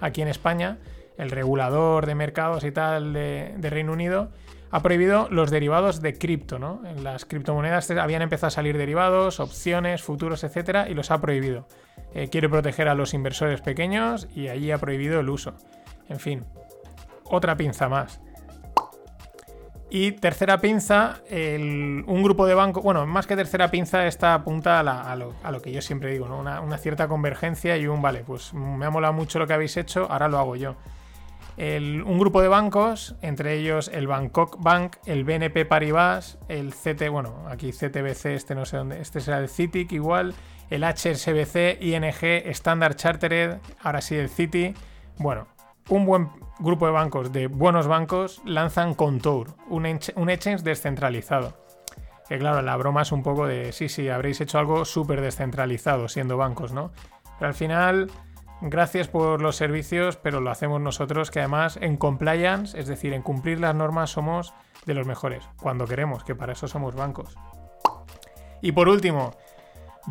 [0.00, 0.78] aquí en España,
[1.18, 4.30] el regulador de mercados y tal de, Reino Unido,
[4.70, 6.82] ha prohibido los derivados de cripto, ¿no?
[6.84, 11.68] En las criptomonedas habían empezado a salir derivados, opciones, futuros, etcétera, y los ha prohibido.
[12.12, 15.54] Eh, quiere proteger a los inversores pequeños y allí ha prohibido el uso.
[16.08, 16.44] En fin,
[17.24, 18.20] otra pinza más.
[19.90, 25.14] Y tercera pinza, un grupo de bancos, bueno, más que tercera pinza, esta apunta a
[25.14, 26.40] lo, que yo siempre digo, ¿no?
[26.40, 29.76] Una, una, cierta convergencia y un, vale, pues me ha molado mucho lo que habéis
[29.76, 30.74] hecho, ahora lo hago yo.
[31.56, 37.44] Un grupo de bancos, entre ellos el Bangkok Bank, el BNP Paribas, el CT, bueno,
[37.48, 40.34] aquí CTBC, este no sé dónde, este será el CITIC igual,
[40.70, 44.74] el HSBC, ING, Standard Chartered, ahora sí el Citi.
[45.18, 45.46] Bueno,
[45.88, 49.86] un buen grupo de bancos, de buenos bancos, lanzan Contour, un,
[50.16, 51.56] un exchange descentralizado.
[52.28, 56.08] Que claro, la broma es un poco de, sí, sí, habréis hecho algo súper descentralizado
[56.08, 56.90] siendo bancos, ¿no?
[57.38, 58.10] Pero al final
[58.70, 63.22] gracias por los servicios, pero lo hacemos nosotros, que además en compliance, es decir, en
[63.22, 64.54] cumplir las normas, somos
[64.86, 67.36] de los mejores, cuando queremos, que para eso somos bancos.
[68.62, 69.36] Y por último,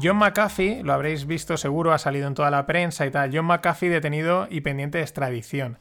[0.02, 3.46] John McAfee, lo habréis visto seguro, ha salido en toda la prensa y tal, John
[3.46, 5.80] McAfee detenido y pendiente de extradición.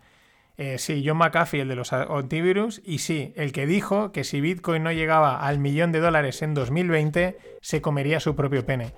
[0.57, 4.41] Eh, sí, John McAfee, el de los antivirus, y sí, el que dijo que si
[4.41, 8.93] Bitcoin no llegaba al millón de dólares en 2020, se comería su propio pene.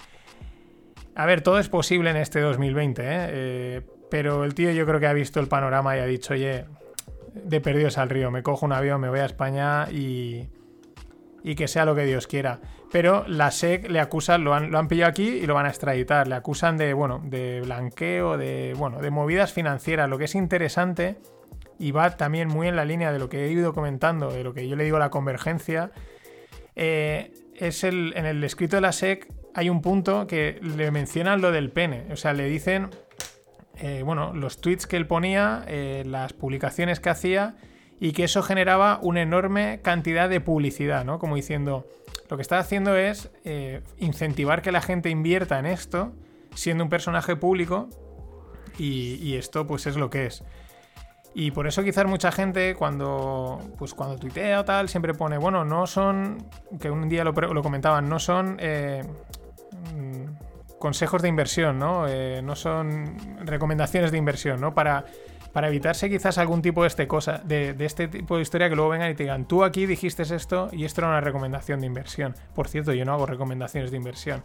[1.16, 3.06] A ver, todo es posible en este 2020, ¿eh?
[3.08, 3.82] ¿eh?
[4.10, 6.66] pero el tío yo creo que ha visto el panorama y ha dicho, oye,
[7.34, 10.48] de perdidos al río, me cojo un avión, me voy a España y,
[11.42, 12.60] y que sea lo que Dios quiera.
[12.90, 15.68] Pero la SEC le acusan, lo han, lo han pillado aquí y lo van a
[15.68, 16.28] extraditar.
[16.28, 20.08] Le acusan de, bueno, de blanqueo, de, bueno, de movidas financieras.
[20.08, 21.16] Lo que es interesante
[21.78, 24.54] y va también muy en la línea de lo que he ido comentando, de lo
[24.54, 25.90] que yo le digo la convergencia,
[26.76, 31.40] eh, es el, en el escrito de la SEC hay un punto que le mencionan
[31.40, 32.06] lo del pene.
[32.12, 32.90] O sea, le dicen,
[33.76, 37.56] eh, bueno, los tweets que él ponía, eh, las publicaciones que hacía
[38.00, 41.18] y que eso generaba una enorme cantidad de publicidad, ¿no?
[41.18, 41.86] Como diciendo,
[42.28, 46.12] lo que está haciendo es eh, incentivar que la gente invierta en esto,
[46.54, 47.88] siendo un personaje público,
[48.76, 50.42] Y, esto pues es lo que es.
[51.32, 55.64] Y por eso quizás mucha gente cuando, pues cuando tuitea o tal, siempre pone, bueno,
[55.64, 56.38] no son,
[56.80, 58.58] que un día lo, comentaban, no son
[60.78, 62.06] consejos de inversión, ¿no?
[62.08, 64.74] Eh, no son recomendaciones de inversión, ¿no?
[64.74, 65.06] Para,
[65.52, 68.90] para evitarse quizás algún tipo de, este cosa, de, este tipo de historia que luego
[68.90, 72.34] vengan y te digan, tú aquí dijiste esto y esto era una recomendación de inversión.
[72.54, 74.44] Por cierto, yo no hago recomendaciones de inversión.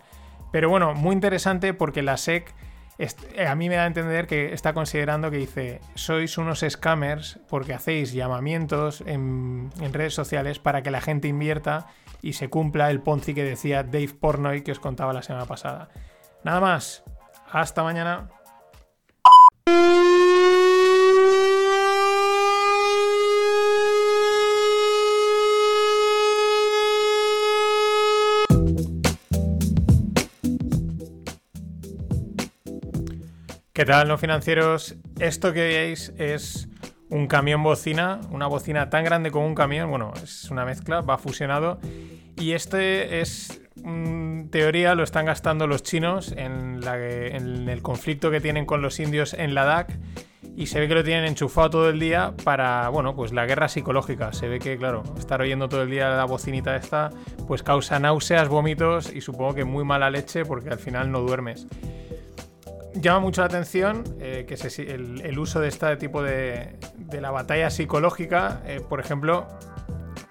[0.51, 2.53] Pero bueno, muy interesante porque la SEC
[2.99, 7.39] eh, a mí me da a entender que está considerando que dice, sois unos scammers
[7.49, 11.87] porque hacéis llamamientos en, en, redes sociales para que la gente invierta
[12.21, 15.89] y se cumpla el Ponzi que decía Dave Pornoy que os contaba la semana pasada.
[16.43, 17.03] Nada más,
[17.51, 18.29] hasta mañana.
[33.79, 34.97] ¿Qué tal, no financieros?
[35.19, 36.67] Esto que veis es
[37.09, 41.17] un camión bocina, una bocina tan grande como un camión, bueno, es una mezcla, va
[41.17, 41.79] fusionado.
[42.39, 48.39] Y este es, en teoría, lo están gastando los chinos en, la, el conflicto que
[48.39, 49.91] tienen con los indios en Ladakh.
[50.55, 53.67] Y se ve que lo tienen enchufado todo el día para, bueno, pues la guerra
[53.67, 54.33] psicológica.
[54.33, 57.11] Se ve que, claro, estar oyendo todo el día la bocinita esta,
[57.47, 61.67] pues causa náuseas, vómitos y supongo que muy mala leche porque al final no duermes
[62.95, 67.31] llama mucho la atención eh, que el, el, uso de este tipo de, de la
[67.31, 69.47] batalla psicológica, eh, por ejemplo,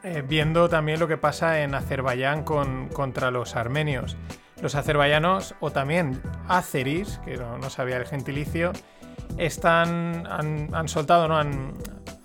[0.03, 4.17] eh, viendo también lo que pasa en Azerbaiyán con, contra los armenios.
[4.61, 8.73] Los azerbaiyanos, o también azeris, que no, no sabía el gentilicio,
[9.37, 11.37] están, han, han soltado, ¿no?
[11.37, 11.75] Han,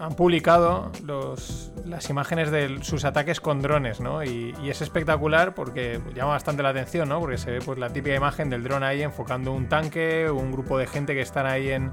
[0.04, 4.24] han publicado los, las imágenes de sus ataques con drones, ¿no?
[4.24, 7.20] Y, es espectacular porque llama bastante la atención, ¿no?
[7.20, 10.78] Porque se ve pues la típica imagen del dron ahí enfocando un tanque, un grupo
[10.78, 11.92] de gente que están ahí en,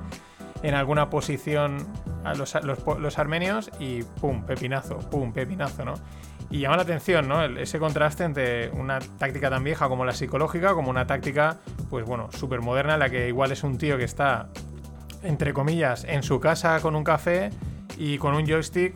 [0.63, 1.87] en alguna posición
[2.25, 5.95] a los, armenios y pum, pepinazo, pum, pepinazo, ¿no?
[6.51, 7.45] Y llama la atención, ¿no?
[7.45, 11.59] Ese contraste entre una táctica tan vieja como la psicológica, como una táctica,
[11.89, 14.49] pues bueno, súper moderna, la que igual es un tío que está,
[15.23, 17.51] entre comillas, en su casa con un café
[17.97, 18.95] y con un joystick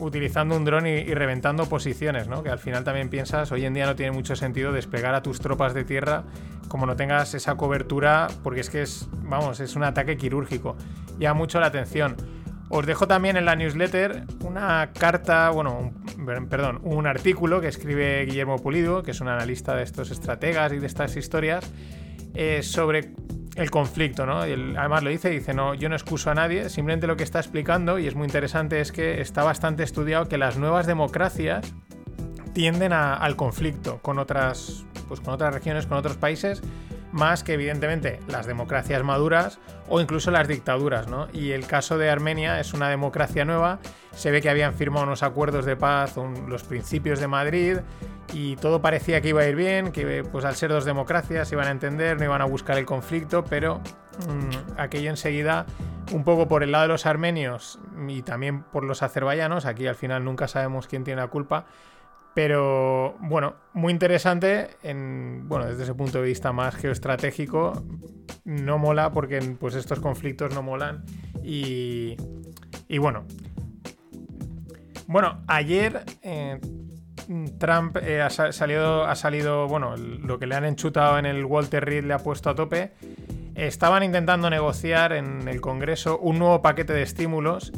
[0.00, 2.42] utilizando un dron y, y, reventando posiciones, ¿no?
[2.42, 5.40] Que al final también piensas, hoy en día no tiene mucho sentido desplegar a tus
[5.40, 6.24] tropas de tierra
[6.70, 10.76] como no tengas esa cobertura, porque es que es, vamos, es un ataque quirúrgico.
[11.18, 12.16] Llama mucho la atención.
[12.68, 18.24] Os dejo también en la newsletter una carta, bueno, un, perdón, un artículo que escribe
[18.24, 21.68] Guillermo Pulido, que es un analista de estos estrategas y de estas historias,
[22.34, 23.14] eh, sobre
[23.56, 24.46] el conflicto, ¿no?
[24.46, 27.40] Y además lo dice, dice, no, yo no excuso a nadie, simplemente lo que está
[27.40, 31.74] explicando, y es muy interesante, es que está bastante estudiado que las nuevas democracias
[32.52, 36.62] tienden al conflicto con otras, pues con otras regiones, con otros países,
[37.10, 39.58] más que evidentemente las democracias maduras
[39.88, 41.26] o incluso las dictaduras, ¿no?
[41.32, 43.80] Y el caso de Armenia es una democracia nueva,
[44.14, 47.78] se ve que habían firmado unos acuerdos de paz, un, los principios de Madrid,
[48.32, 51.66] y todo parecía que iba a ir bien, que pues al ser dos democracias iban
[51.66, 53.80] a entender, no iban a buscar el conflicto, pero
[54.28, 55.66] mmm, aquello enseguida,
[56.12, 59.96] un poco por el lado de los armenios y también por los azerbaiyanos, aquí al
[59.96, 61.66] final nunca sabemos quién tiene la culpa,
[62.34, 67.84] pero bueno, muy interesante en, bueno, desde ese punto de vista más geoestratégico,
[68.44, 71.04] no mola porque pues estos conflictos no molan
[71.42, 72.16] y,
[72.88, 73.24] y bueno.
[75.06, 76.60] Bueno, ayer eh,
[77.58, 81.84] Trump eh, ha salido, ha salido, bueno, lo que le han enchutado en el Walter
[81.84, 82.92] Reed le ha puesto a tope.
[83.56, 87.72] Estaban intentando negociar en el Congreso un nuevo paquete de estímulos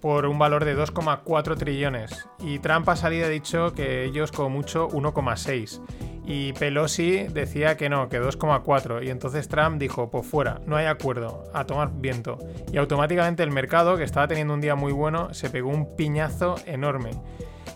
[0.00, 2.28] por un valor de 2,4 trillones.
[2.38, 5.80] Y Trump ha salido y ha dicho que ellos como mucho 1,6.
[6.24, 9.04] Y Pelosi decía que no, que 2,4.
[9.04, 12.38] Y entonces Trump dijo, pues fuera, no hay acuerdo, a tomar viento.
[12.72, 16.54] Y automáticamente el mercado, que estaba teniendo un día muy bueno, se pegó un piñazo
[16.66, 17.10] enorme.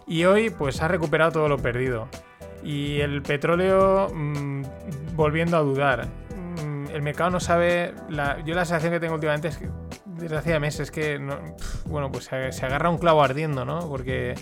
[0.06, 2.08] Y hoy pues ha recuperado todo lo perdido.
[2.62, 4.62] Y el petróleo mmm,
[5.16, 6.06] volviendo a dudar.
[6.34, 7.94] Mmm, el mercado no sabe...
[8.44, 9.68] Yo la sensación que tengo últimamente es que
[10.24, 11.20] desde hace meses es que,
[11.86, 13.80] bueno, pues se, agarra un clavo ardiendo, ¿no?
[13.88, 14.34] Porque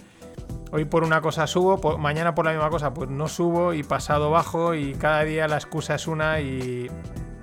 [0.71, 4.31] hoy por una cosa subo, mañana por la misma cosa pues no subo y pasado
[4.31, 6.89] bajo y cada día la excusa es una y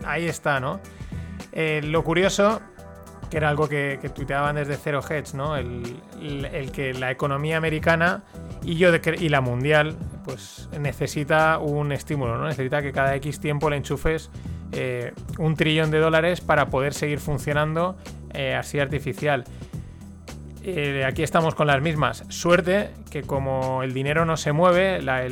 [0.06, 0.80] ahí está, ¿no?
[1.52, 2.62] Eh, lo curioso,
[3.30, 5.58] que era algo que, que tuiteaban desde Zero Hedge, ¿no?
[5.58, 8.24] El, el, que la economía americana
[8.64, 12.48] y, yo de, y la mundial pues necesita un estímulo, ¿no?
[12.48, 14.32] Necesita que cada X tiempo le enchufes
[14.72, 17.98] eh, un trillón de dólares para poder seguir funcionando
[18.34, 19.44] eh, así artificial.
[20.62, 22.26] Eh, aquí estamos con las mismas.
[22.30, 25.24] Suerte que como el dinero no se mueve, la,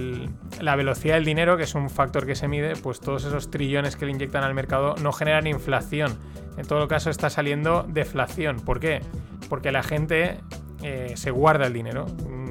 [0.61, 3.95] la velocidad del dinero, que es un factor que se mide, pues todos esos trillones
[3.95, 6.17] que le inyectan al mercado no generan inflación.
[6.57, 8.57] En todo caso está saliendo deflación.
[8.61, 9.01] ¿Por qué?
[9.49, 10.37] Porque la gente
[10.81, 12.05] eh, se guarda el dinero.
[12.05, 12.47] Mm,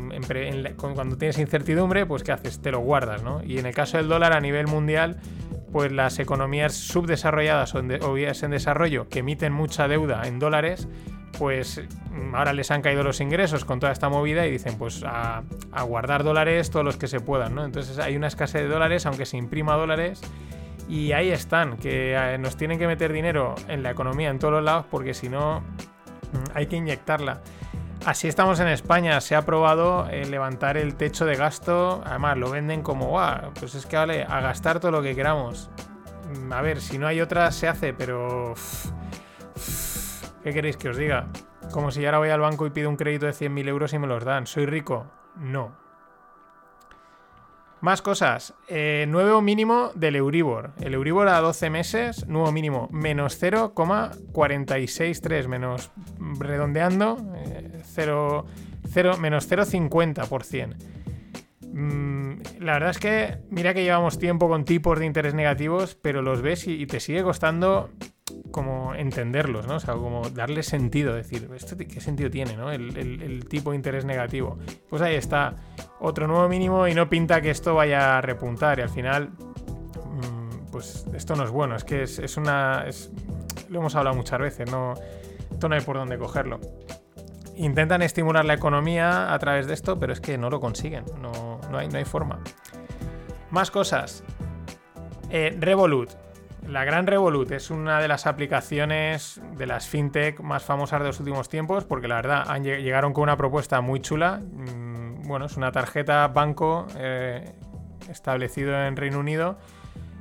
[0.76, 2.61] cuando tienes incertidumbre, pues ¿qué haces?
[2.61, 3.42] Te lo guardas, ¿no?
[3.42, 5.16] Y en el caso del dólar a nivel mundial,
[5.76, 8.00] pues las economías subdesarrolladas o en, de-
[8.42, 10.88] en desarrollo que emiten mucha deuda en dólares,
[11.38, 15.04] pues mm, ahora les han caído los ingresos con toda esta movida y dicen pues
[15.04, 15.42] a,
[15.82, 17.58] guardar dólares todos los que se puedan.
[17.58, 20.22] Entonces hay una escasez de dólares, aunque se imprima dólares,
[20.88, 24.54] y ahí están, que eh, nos tienen que meter dinero en la economía en todos
[24.54, 27.42] los lados porque si no mm, hay que inyectarla.
[28.07, 32.48] Así estamos en España, se ha aprobado eh, levantar el techo de gasto, además lo
[32.50, 35.70] venden como, "Guau, pues es que vale, a gastar todo lo que queramos.
[36.38, 38.54] Mm, A ver, si no hay otra se hace, pero...
[40.44, 41.26] ¿Qué queréis que os diga?
[41.72, 44.07] Como si ahora voy al banco y pido un crédito de 100.000 euros y me
[44.07, 44.46] los dan.
[44.46, 45.11] ¿Soy rico?
[45.34, 45.76] No.
[47.80, 48.54] Más cosas.
[48.68, 50.72] Eh, nuevo mínimo del Euribor.
[50.80, 55.92] El Euribor a 12 meses, nuevo mínimo, menos 0,463, menos
[56.38, 58.44] redondeando, eh, 0,
[58.88, 60.74] 0, menos 0,50%.
[61.72, 66.22] Mm, la verdad es que, mira que llevamos tiempo con tipos de interés negativos, pero
[66.22, 67.90] los ves y, y te sigue costando
[68.51, 69.76] como entenderlos, ¿no?
[69.76, 72.70] O sea, como darle sentido, decir, ¿esto qué sentido tiene, ¿no?
[72.70, 74.59] El, tipo de interés negativo.
[74.88, 75.55] Pues ahí está,
[76.01, 80.70] otro nuevo mínimo y no pinta que esto vaya a repuntar y al final, mm,
[80.70, 82.84] pues esto no es bueno, es que es, una...
[83.68, 84.94] lo hemos hablado muchas veces, no,
[85.51, 86.61] esto no hay por dónde cogerlo.
[87.57, 91.61] Intentan estimular la economía a través de esto, pero es que no lo consiguen, no,
[91.70, 92.40] no hay, no hay forma.
[93.51, 94.22] Más cosas.
[95.30, 96.25] Eh, Revolut.
[96.68, 101.20] La gran Revolut es una de las aplicaciones de las fintech más famosas de los
[101.20, 104.40] últimos tiempos porque la verdad llegaron con una propuesta muy chula.
[104.40, 104.96] Mm,
[105.26, 107.52] Bueno, es una tarjeta banco eh,
[108.08, 109.58] establecido en Reino Unido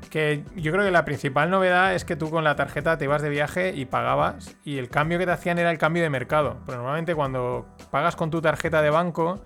[0.10, 3.22] que yo creo que la principal novedad es que tú con la tarjeta te ibas
[3.22, 6.58] de viaje y pagabas y el cambio que te hacían era el cambio de mercado.
[6.66, 9.42] Pero normalmente cuando pagas con tu tarjeta de banco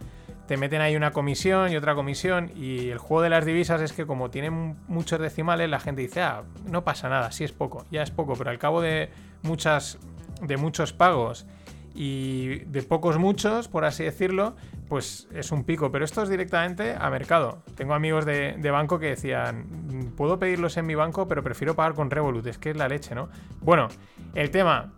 [0.49, 3.93] te meten ahí una comisión y otra comisión y el juego de las divisas es
[3.93, 7.85] que como tienen muchos decimales la gente dice, ah, no pasa nada, sí es poco,
[7.91, 9.11] ya es poco, pero al cabo de
[9.43, 9.99] muchas
[10.41, 11.45] de muchos pagos
[11.93, 14.55] y de pocos muchos, por así decirlo,
[14.87, 15.91] pues es un pico.
[15.91, 17.61] Pero esto es directamente a mercado.
[17.75, 21.75] Tengo amigos de, de banco que decían, "Mm, puedo pedirlos en mi banco, pero prefiero
[21.75, 23.29] pagar con Revolut, es que es la leche, ¿no?
[23.61, 23.87] Bueno,
[24.33, 24.93] el tema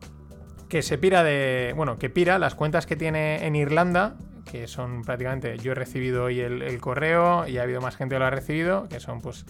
[0.70, 1.74] que se pira de.
[1.76, 4.16] Bueno, que pira las cuentas que tiene en Irlanda,
[4.52, 5.58] que son prácticamente.
[5.58, 8.89] Yo he recibido hoy el, correo y ha habido más gente que lo ha recibido,
[8.89, 9.45] que son pues.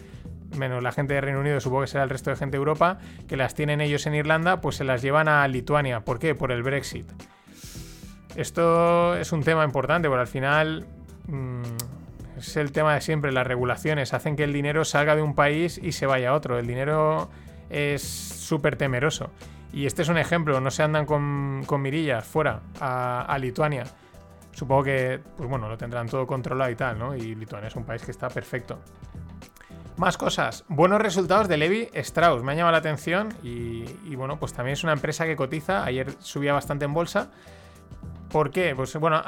[0.58, 2.98] Menos la gente de Reino Unido, supongo que será el resto de gente de Europa,
[3.30, 6.02] que las tienen ellos en Irlanda, pues se las llevan a Lituania.
[6.02, 6.36] ¿Por qué?
[6.36, 7.10] Por el Brexit.
[8.36, 10.86] Esto es un tema importante, porque al final
[11.28, 11.62] mm,
[12.38, 13.32] es el tema de siempre.
[13.32, 16.60] Las regulaciones hacen que el dinero salga de un país y se vaya a otro.
[16.60, 17.30] El dinero
[17.70, 19.30] es súper temeroso.
[19.72, 20.60] Y este es un ejemplo.
[20.60, 23.86] No se andan con, con mirillas fuera a, a Lituania.
[24.52, 27.16] Supongo que, pues bueno, lo tendrán todo controlado y tal, ¿no?
[27.16, 28.80] Y Lituania es un país que está perfecto.
[29.98, 30.66] Más cosas.
[30.68, 32.44] Buenos resultados de Levi Strauss.
[32.44, 35.86] Me ha llamado la atención y, bueno, pues también es una empresa que cotiza.
[35.86, 37.30] Ayer subía bastante en bolsa.
[38.30, 38.74] ¿Por qué?
[38.76, 39.22] Pues bueno,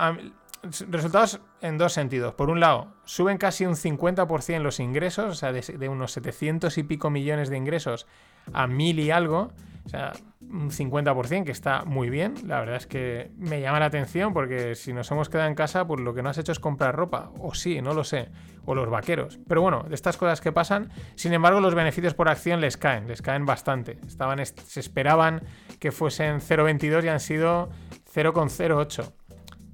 [0.89, 2.33] resultados en dos sentidos.
[2.33, 6.77] Por un lado, suben casi un 50% los ingresos, o sea, de, de unos 700
[6.77, 8.07] y pico millones de ingresos
[8.51, 9.51] a mil y algo.
[9.85, 12.35] O sea, un 50% que está muy bien.
[12.47, 15.85] La verdad es que me llama la atención porque si nos hemos quedado en casa,
[15.87, 17.31] pues lo que no has hecho es comprar ropa.
[17.39, 18.29] O sí, no lo sé.
[18.65, 19.39] O los vaqueros.
[19.47, 20.89] Pero bueno, de estas cosas que pasan.
[21.15, 23.07] Sin embargo, los beneficios por acción les caen.
[23.07, 23.97] Les caen bastante.
[24.07, 25.41] Estaban, est- se esperaban
[25.79, 27.69] que fuesen 0,22 y han sido
[28.13, 29.11] 0,08.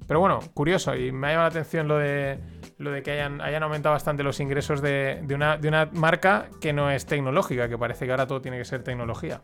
[0.08, 0.96] Pero bueno, curioso.
[0.96, 2.38] Y me ha llamado la atención lo de,
[2.80, 6.46] lo de que hayan, hayan aumentado bastante los ingresos de, de una, de una marca
[6.62, 9.42] que no es tecnológica, que parece que ahora todo tiene que ser tecnología.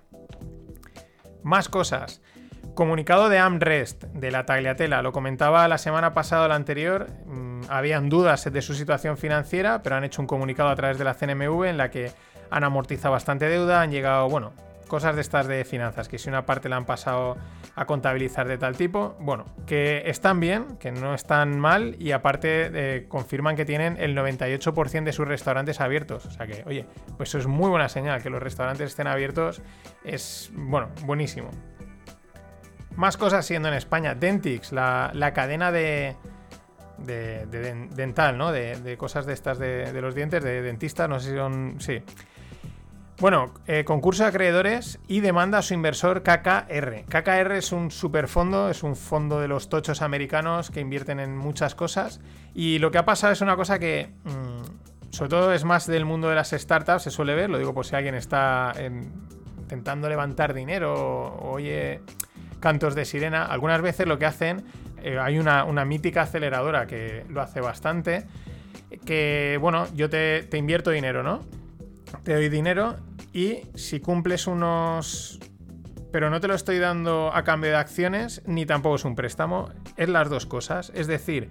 [1.43, 2.23] Más cosas.
[2.75, 5.03] Comunicado de Amrest, de la Tagliatella.
[5.03, 7.09] Lo comentaba la semana pasada o la anterior.
[7.27, 11.05] mm, habían dudas de su situación financiera, pero han hecho un comunicado a través de
[11.05, 12.13] la CNMV en la que
[12.51, 14.55] han amortizado bastante deuda, han llegado, bueno,
[14.89, 17.37] cosas de estas de finanzas, que si una parte la han pasado
[17.79, 22.71] a contabilizar de tal tipo, bueno, que están bien, que no están mal y aparte
[22.73, 26.25] eh, confirman que tienen el 98% de sus restaurantes abiertos.
[26.25, 26.87] O sea que, oye,
[27.19, 29.61] pues eso es muy buena señal, que los restaurantes estén abiertos
[30.05, 31.51] es, bueno, buenísimo.
[32.97, 34.15] Más cosas siendo en España.
[34.15, 36.17] Dentix, la, la cadena de,
[36.97, 38.53] de, de den- dental, ¿no?
[38.53, 41.77] De, de cosas de estas de, de los dientes, de dentistas, no sé si son...
[41.79, 42.03] Sí.
[43.19, 47.05] Bueno, eh, concurso de acreedores y demanda a su inversor KKR.
[47.09, 51.75] KKR es un superfondo, es un fondo de los tochos americanos que invierten en muchas
[51.75, 52.21] cosas.
[52.53, 56.05] Y lo que ha pasado es una cosa que, mm, sobre todo, es más del
[56.05, 58.75] mundo de las startups, se suele ver, lo digo por si alguien está
[59.57, 62.03] intentando levantar dinero o oye
[62.61, 63.47] cantos de sirena.
[63.47, 64.67] Algunas veces lo que hacen,
[65.03, 68.27] eh, hay una, mítica aceleradora que lo hace bastante,
[69.07, 71.41] que, bueno, yo te invierto dinero, ¿no?
[72.23, 72.97] Te doy dinero
[73.33, 75.41] y si cumples unos...
[76.13, 79.69] Pero no te lo estoy dando a cambio de acciones, ni tampoco es un préstamo,
[79.97, 80.91] es las dos cosas.
[80.95, 81.51] Es decir,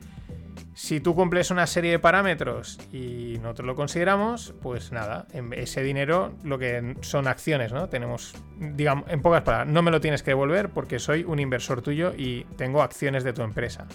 [0.74, 6.34] si tú cumples una serie de parámetros y nosotros lo consideramos, pues nada, ese dinero
[6.44, 7.88] lo que son acciones, ¿no?
[7.90, 11.82] Tenemos, digamos, en pocas palabras, no me lo tienes que devolver porque soy un inversor
[11.82, 13.88] tuyo y tengo acciones de tu empresa.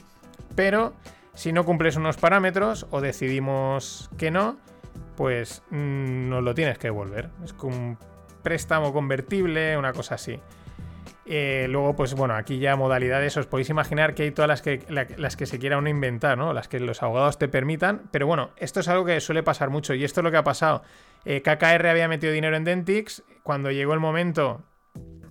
[0.54, 0.94] Pero
[1.34, 4.58] si no cumples unos parámetros o decidimos que no,
[5.20, 7.28] pues mm, nos lo tienes que devolver.
[7.44, 7.98] Es como un
[8.42, 10.40] préstamo convertible, una cosa así.
[11.26, 14.82] Eh, luego, pues bueno, aquí ya modalidades, os podéis imaginar que hay todas las que,
[14.88, 16.54] las que se quiera uno inventar, ¿no?
[16.54, 18.08] Las que los abogados te permitan.
[18.10, 20.42] Pero bueno, esto es algo que suele pasar mucho y esto es lo que ha
[20.42, 20.84] pasado.
[21.26, 23.22] Eh, KKR había metido dinero en Dentix.
[23.42, 24.62] Cuando llegó el momento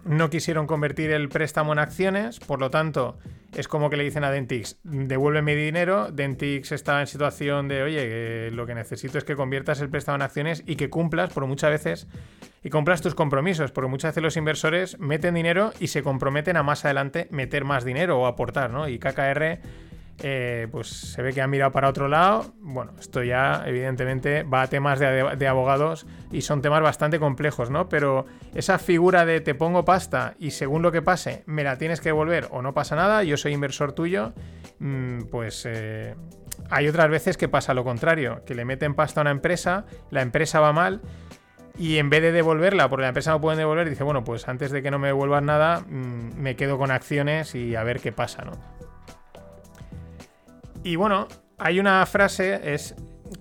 [0.05, 3.17] no quisieron convertir el préstamo en acciones, por lo tanto,
[3.55, 6.11] es como que le dicen a Dentix, devuélveme mi dinero.
[6.11, 10.21] Dentix estaba en situación de, oye, lo que necesito es que conviertas el préstamo en
[10.21, 12.07] acciones y que cumplas, por muchas veces,
[12.63, 16.63] y cumplas tus compromisos, porque muchas veces los inversores meten dinero y se comprometen a
[16.63, 18.87] más adelante meter más dinero o aportar, ¿no?
[18.87, 19.59] Y KKR
[20.21, 22.53] eh, pues se ve que han mirado para otro lado.
[22.59, 27.87] Bueno, esto ya evidentemente va a temas de, abogados y son temas bastante complejos, ¿no?
[27.87, 32.01] Pero esa figura de te pongo pasta y según lo que pase me la tienes
[32.01, 34.33] que devolver o no pasa nada, yo soy inversor tuyo,
[34.79, 36.15] mm, pues eh,
[36.69, 40.21] hay otras veces que pasa lo contrario, que le meten pasta a una empresa, la
[40.21, 41.01] empresa va mal.
[41.77, 44.69] Y en vez de devolverla, porque la empresa no puede devolver, dice, bueno, pues antes
[44.71, 48.11] de que no me devuelvan nada, mm, me quedo con acciones y a ver qué
[48.11, 48.51] pasa, ¿no?
[50.83, 51.27] Y bueno,
[51.57, 52.61] hay una frase,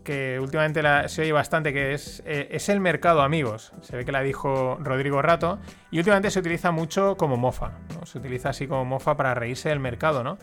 [0.05, 3.73] que últimamente se oye bastante, que es, eh, es el mercado, amigos.
[3.81, 5.59] Se ve que la dijo Rodrigo Rato.
[5.91, 7.73] Y últimamente se utiliza mucho como mofa.
[8.05, 10.39] Se utiliza así como mofa para reírse del mercado, ¿no?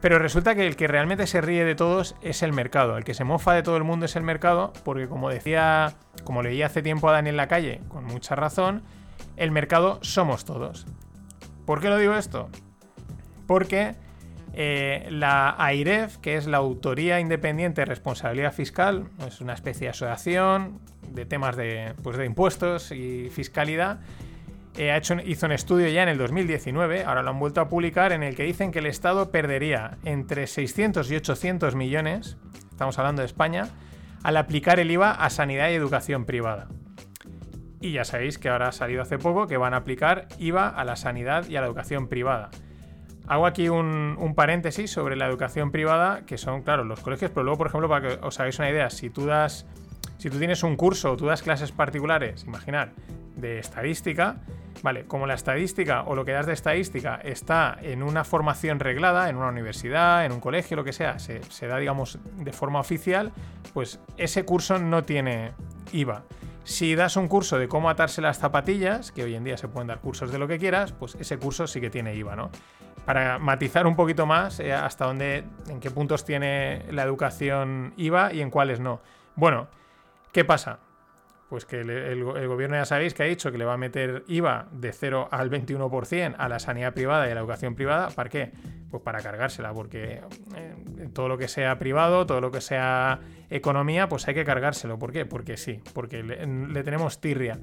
[0.00, 2.96] Pero resulta que el que realmente se ríe de todos es el mercado.
[2.96, 5.94] El que se mofa de todo el mundo es el mercado, porque como decía,
[6.24, 8.82] como leía hace tiempo a Daniel Lacalle, con mucha razón,
[9.36, 10.86] el mercado somos todos.
[11.64, 12.48] ¿Por qué lo digo esto?
[13.46, 13.96] Porque
[14.56, 19.90] eh, la AIREF, que es la Autoría Independiente de Responsabilidad Fiscal, es una especie de
[19.90, 20.80] asociación
[21.12, 24.00] de temas de, pues, de impuestos y fiscalidad,
[24.78, 27.68] eh, ha hecho, hizo un estudio ya en el 2019, ahora lo han vuelto a
[27.68, 32.36] publicar, en el que dicen que el Estado perdería entre 600 y 800 millones,
[32.70, 33.68] estamos hablando de España,
[34.22, 36.68] al aplicar el IVA a sanidad y educación privada.
[37.80, 40.84] Y ya sabéis que ahora ha salido hace poco que van a aplicar IVA a
[40.84, 42.50] la sanidad y a la educación privada.
[43.28, 47.58] Hago aquí un, paréntesis sobre la educación privada, que son, claro, los colegios, pero luego,
[47.58, 49.66] por ejemplo, para que os hagáis una idea, si tú das,
[50.18, 52.92] si tú tienes un curso o tú das clases particulares, imaginar,
[53.34, 54.36] de estadística,
[54.82, 59.28] vale, como la estadística o lo que das de estadística está en una formación reglada,
[59.28, 62.78] en una universidad, en un colegio, lo que sea, se, se da, digamos, de forma
[62.78, 63.32] oficial,
[63.74, 65.52] pues ese curso no tiene
[65.92, 66.22] IVA.
[66.62, 69.88] Si das un curso de cómo atarse las zapatillas, que hoy en día se pueden
[69.88, 72.50] dar cursos de lo que quieras, pues ese curso sí que tiene IVA, ¿no?
[73.06, 78.32] Para matizar un poquito más eh, hasta dónde, en qué puntos tiene la educación IVA
[78.32, 79.00] y en cuáles no.
[79.36, 79.68] Bueno,
[80.32, 80.80] ¿qué pasa?
[81.48, 84.66] Pues que el, gobierno ya sabéis que ha dicho que le va a meter IVA
[84.72, 88.08] de 0 al 21% a la sanidad privada y a la educación privada.
[88.10, 88.50] ¿Para qué?
[88.90, 90.22] Pues para cargársela, porque
[90.56, 94.98] eh, todo lo que sea privado, todo lo que sea economía, pues hay que cargárselo.
[94.98, 95.24] ¿Por qué?
[95.24, 97.60] Porque sí, porque le tenemos tirria.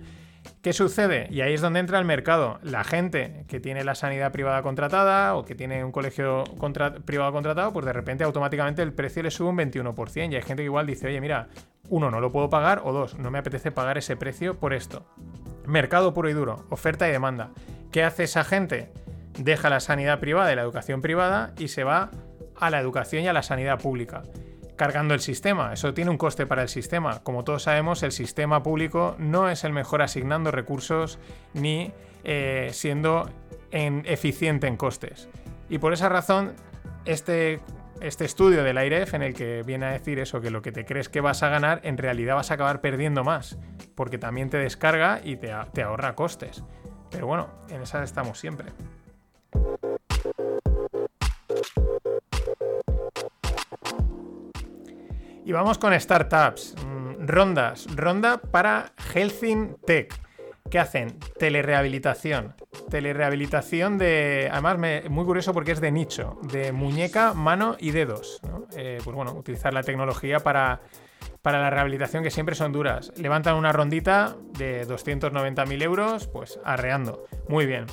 [0.61, 1.27] ¿Qué sucede?
[1.29, 2.59] Y ahí es donde entra el mercado.
[2.63, 6.43] La gente que tiene la sanidad privada contratada o que tiene un colegio
[7.05, 10.31] privado contratado, pues de repente automáticamente el precio le sube un 21%.
[10.31, 11.49] Y hay gente que igual dice, oye, mira,
[11.89, 15.05] uno, no lo puedo pagar, o dos, no me apetece pagar ese precio por esto.
[15.65, 17.51] Mercado puro y duro, oferta y demanda.
[17.91, 18.91] ¿Qué hace esa gente?
[19.37, 22.11] Deja la sanidad privada y la educación privada y se va
[22.55, 24.23] a la educación y a la sanidad pública
[24.75, 25.73] cargando el sistema.
[25.73, 27.23] Eso tiene un coste para el sistema.
[27.23, 31.19] Como todos sabemos, el sistema público no es el mejor asignando recursos
[31.53, 31.91] ni
[32.23, 33.29] eh, siendo
[33.71, 35.27] eficiente en costes.
[35.69, 36.53] Y por esa razón,
[37.05, 37.59] este,
[38.01, 40.85] este estudio del AIREF en el que viene a decir eso, que lo que te
[40.85, 43.57] crees que vas a ganar, en realidad vas a acabar perdiendo más,
[43.95, 46.63] porque también te descarga y te, te ahorra costes.
[47.09, 48.67] Pero bueno, en esa estamos siempre.
[55.45, 56.75] Y vamos con startups.
[56.85, 57.87] Mm, rondas.
[57.95, 60.23] Ronda para Healthing Tech.
[60.73, 61.19] ¿qué hacen?
[61.37, 62.55] Telerehabilitación.
[62.89, 64.49] Telerehabilitación de.
[64.51, 68.41] Además, muy curioso porque es de nicho, de muñeca, mano y dedos.
[68.75, 70.81] Eh, pues bueno, utilizar la tecnología para,
[71.43, 73.11] para la rehabilitación que siempre son duras.
[73.17, 77.25] Levantan una rondita de 290.000 euros, pues arreando.
[77.47, 77.85] Muy bien.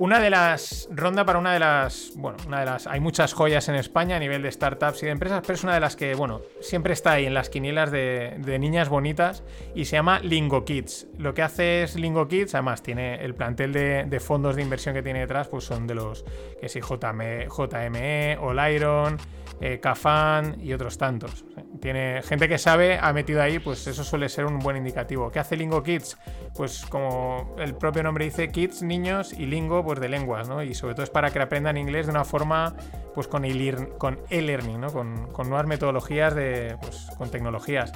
[0.00, 0.88] Una de las.
[0.90, 2.12] Ronda para una de las.
[2.16, 2.86] Bueno, una de las.
[2.86, 5.74] Hay muchas joyas en España a nivel de startups y de empresas, pero es una
[5.74, 9.42] de las que, bueno, siempre está ahí en las quinielas de, niñas bonitas
[9.74, 11.06] y se llama Lingo Kids.
[11.18, 15.02] Lo que hace es Lingo Kids, además, tiene el plantel de, fondos de inversión que
[15.02, 16.24] tiene detrás, pues son de los
[16.58, 19.18] que sí, JME, JME Oliron,
[19.60, 21.44] eh, Cafan y otros tantos.
[21.78, 25.30] Tiene gente que sabe, ha metido ahí, pues eso suele ser un buen indicativo.
[25.30, 26.18] ¿Qué hace Lingo Kids?
[26.54, 30.62] Pues como el propio nombre dice, kids, niños y lingo, pues de lenguas, ¿no?
[30.62, 32.74] Y sobre todo es para que aprendan inglés de una forma,
[33.14, 34.92] pues con e-learning, ¿no?
[34.92, 37.92] Con, con, nuevas metodologías de, pues, con tecnologías.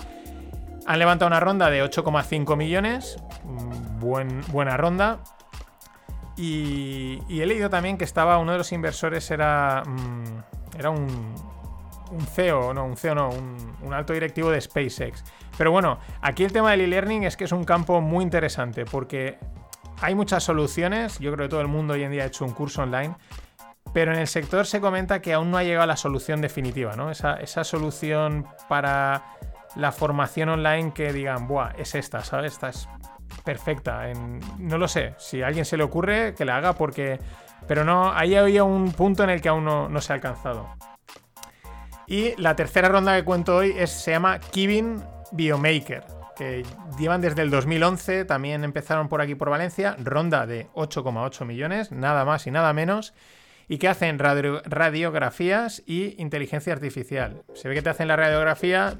[0.86, 3.16] Han levantado una ronda de 8,5 millones,
[3.98, 5.18] buen, buena ronda.
[6.36, 11.34] Y, y, he leído también que estaba uno de los inversores era, mmm, era un,
[12.14, 15.24] un CEO, no, un CEO no, un, alto directivo de SpaceX.
[15.56, 19.38] Pero bueno, aquí el tema del e-learning es que es un campo muy interesante porque
[20.00, 22.52] hay muchas soluciones, yo creo que todo el mundo hoy en día ha hecho un
[22.52, 23.14] curso online,
[23.92, 26.96] pero en el sector se comenta que aún no ha llegado a la solución definitiva,
[26.96, 27.10] ¿no?
[27.10, 29.22] Esa, solución para
[29.76, 32.54] la formación online que digan, buah, es esta, ¿sabes?
[32.54, 32.88] Esta es
[33.44, 34.02] perfecta.
[34.58, 37.18] No lo sé, si a alguien se le ocurre, que la haga porque...
[37.66, 40.68] Pero no, ahí había un punto en el que aún no se ha alcanzado.
[42.06, 45.02] Y la tercera ronda que cuento hoy se llama Kivin
[45.32, 46.04] Biomaker,
[46.36, 46.64] que
[46.98, 52.24] llevan desde el 2011, también empezaron por aquí por Valencia, ronda de 8,8 millones, nada
[52.24, 53.14] más y nada menos,
[53.68, 57.42] y que hacen radio, radiografías y inteligencia artificial.
[57.54, 58.98] Se ve que te hacen la radiografía,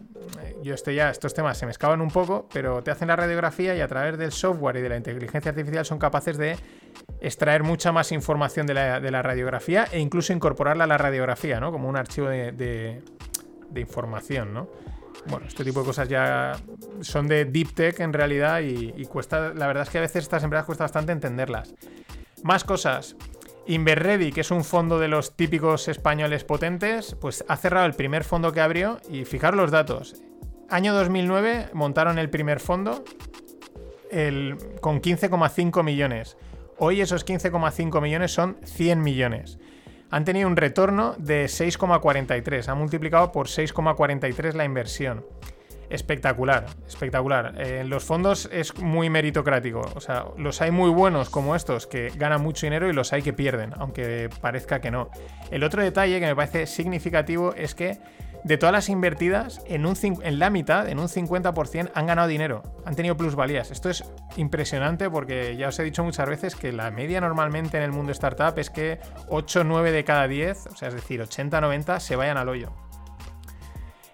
[0.63, 3.75] yo estoy ya, estos temas se me escapan un poco, pero te hacen la radiografía
[3.77, 6.57] y a través del software y de la inteligencia artificial son capaces de
[7.21, 11.73] extraer mucha más información de la, radiografía e incluso incorporarla a la radiografía, ¿no?
[11.73, 13.03] Como un archivo de,
[13.77, 14.69] información, ¿no?
[15.27, 16.53] bueno, este tipo de cosas ya
[17.01, 20.45] son de deep tech en realidad y, cuesta, la verdad es que a veces estas
[20.45, 21.75] empresas cuesta bastante entenderlas.
[22.43, 23.17] Más cosas.
[23.67, 28.23] Inverready, que es un fondo de los típicos españoles potentes, pues ha cerrado el primer
[28.23, 30.23] fondo que abrió y fijaros los datos.
[30.69, 33.05] Año 2009 montaron el primer fondo
[34.81, 36.37] con 15,5 millones.
[36.79, 39.59] Hoy esos 15,5 millones son 100 millones
[40.15, 42.69] han tenido un retorno de 6,43.
[42.69, 45.27] Han multiplicado por 6,43 la inversión.
[45.91, 47.55] Espectacular, espectacular.
[47.57, 49.81] En eh, los fondos es muy meritocrático.
[49.97, 53.23] O sea, los hay muy buenos como estos que ganan mucho dinero y los hay
[53.23, 55.11] que pierden, aunque parezca que no.
[55.51, 57.99] El otro detalle que me parece significativo es que
[58.45, 59.83] de todas las invertidas, en,
[60.39, 63.71] la mitad, en un 50%, han ganado dinero, han tenido plusvalías.
[63.71, 64.05] Esto es
[64.37, 68.13] impresionante porque ya os he dicho muchas veces que la media normalmente en el mundo
[68.13, 72.17] startup es que 8, 9 de cada 10, o sea, es decir, 80, 90, se
[72.17, 72.71] vayan al hoyo.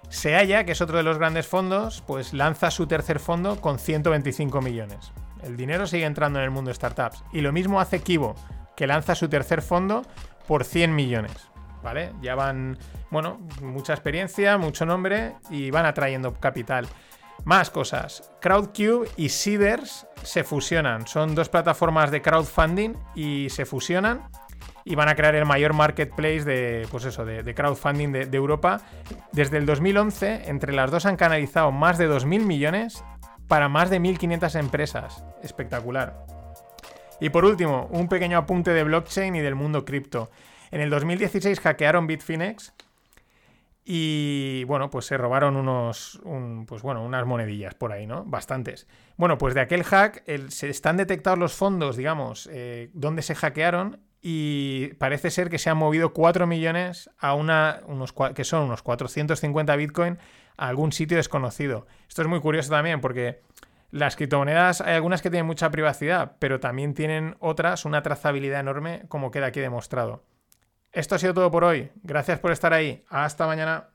[0.09, 4.61] Seaya, que es otro de los grandes fondos, pues lanza su tercer fondo con 125
[4.61, 5.13] millones.
[5.43, 7.25] El dinero sigue entrando en el mundo startups.
[7.33, 8.37] Y lo mismo hace Kibo,
[8.77, 10.03] que lanza su tercer fondo
[10.47, 11.50] por 100 millones.
[11.83, 12.13] ¿Vale?
[12.21, 12.79] Ya van,
[13.11, 16.87] bueno, mucha experiencia, mucho nombre y van atrayendo capital.
[17.45, 18.31] Más cosas.
[18.41, 21.07] Crowdcube y Seeders se fusionan.
[21.07, 24.29] Son dos plataformas de crowdfunding y se fusionan
[24.85, 28.81] y van a crear el mayor marketplace de, pues eso, de, crowdfunding de, de, Europa.
[29.33, 33.05] Desde el 2011, entre las dos han canalizado más de 2.000 millones
[33.49, 35.25] para más de 1.500 empresas.
[35.43, 36.25] Espectacular.
[37.21, 40.31] Y por último, un pequeño apunte de blockchain y del mundo cripto.
[40.71, 42.73] En el 2016 hackearon Bitfinex
[43.85, 48.25] y bueno, pues se robaron unos, un, pues bueno, unas monedillas por ahí, ¿no?
[48.25, 48.87] Bastantes.
[49.17, 54.01] Bueno, pues de aquel hack se están detectados los fondos, digamos, eh, donde se hackearon
[54.23, 58.83] y parece ser que se han movido 4 millones a una, unos, que son unos
[58.83, 60.19] 450 Bitcoin
[60.57, 61.87] a algún sitio desconocido.
[62.09, 63.41] Esto es muy curioso también porque
[63.91, 69.03] las criptomonedas hay algunas que tienen mucha privacidad, pero también tienen otras una trazabilidad enorme
[69.09, 70.23] como queda aquí demostrado.
[70.93, 71.91] Esto ha sido todo por hoy.
[72.03, 73.05] Gracias por estar ahí.
[73.09, 73.91] Hasta mañana.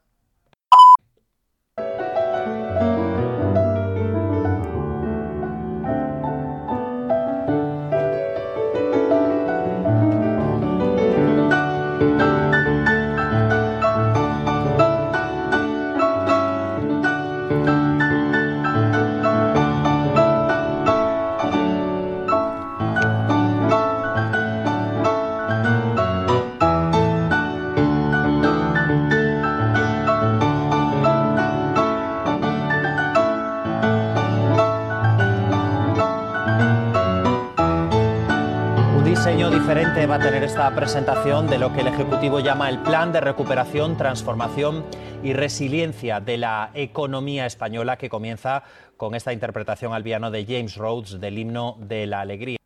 [40.04, 43.96] Va a tener esta presentación de lo que el Ejecutivo llama el Plan de Recuperación,
[43.96, 44.86] Transformación
[45.24, 48.64] y Resiliencia de la Economía Española, que comienza
[48.98, 52.58] con esta interpretación al piano de James Rhodes del himno de la alegría.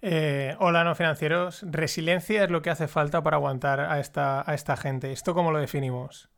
[0.00, 1.64] Eh, hola, no financieros.
[1.68, 5.10] Resiliencia es lo que hace falta para aguantar a esta, a esta gente.
[5.10, 6.30] ¿Esto cómo lo definimos?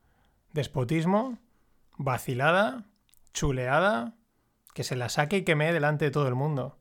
[0.52, 1.38] ¿Despotismo?
[1.98, 2.84] ¿Vacilada?
[3.34, 4.14] ¿Chuleada?
[4.72, 6.78] Que se la saque y queme delante de todo el mundo.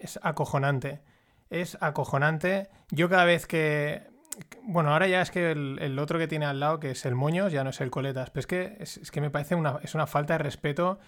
[0.00, 1.00] Es acojonante.
[1.50, 2.68] Es acojonante.
[2.90, 4.08] Yo cada vez que...
[4.62, 7.52] Bueno, ahora ya es que el, otro que tiene al lado, que es el Moños,
[7.52, 8.30] ya no es el Coletas.
[8.30, 10.98] Pero es que, es, que me parece una, es una falta de respeto.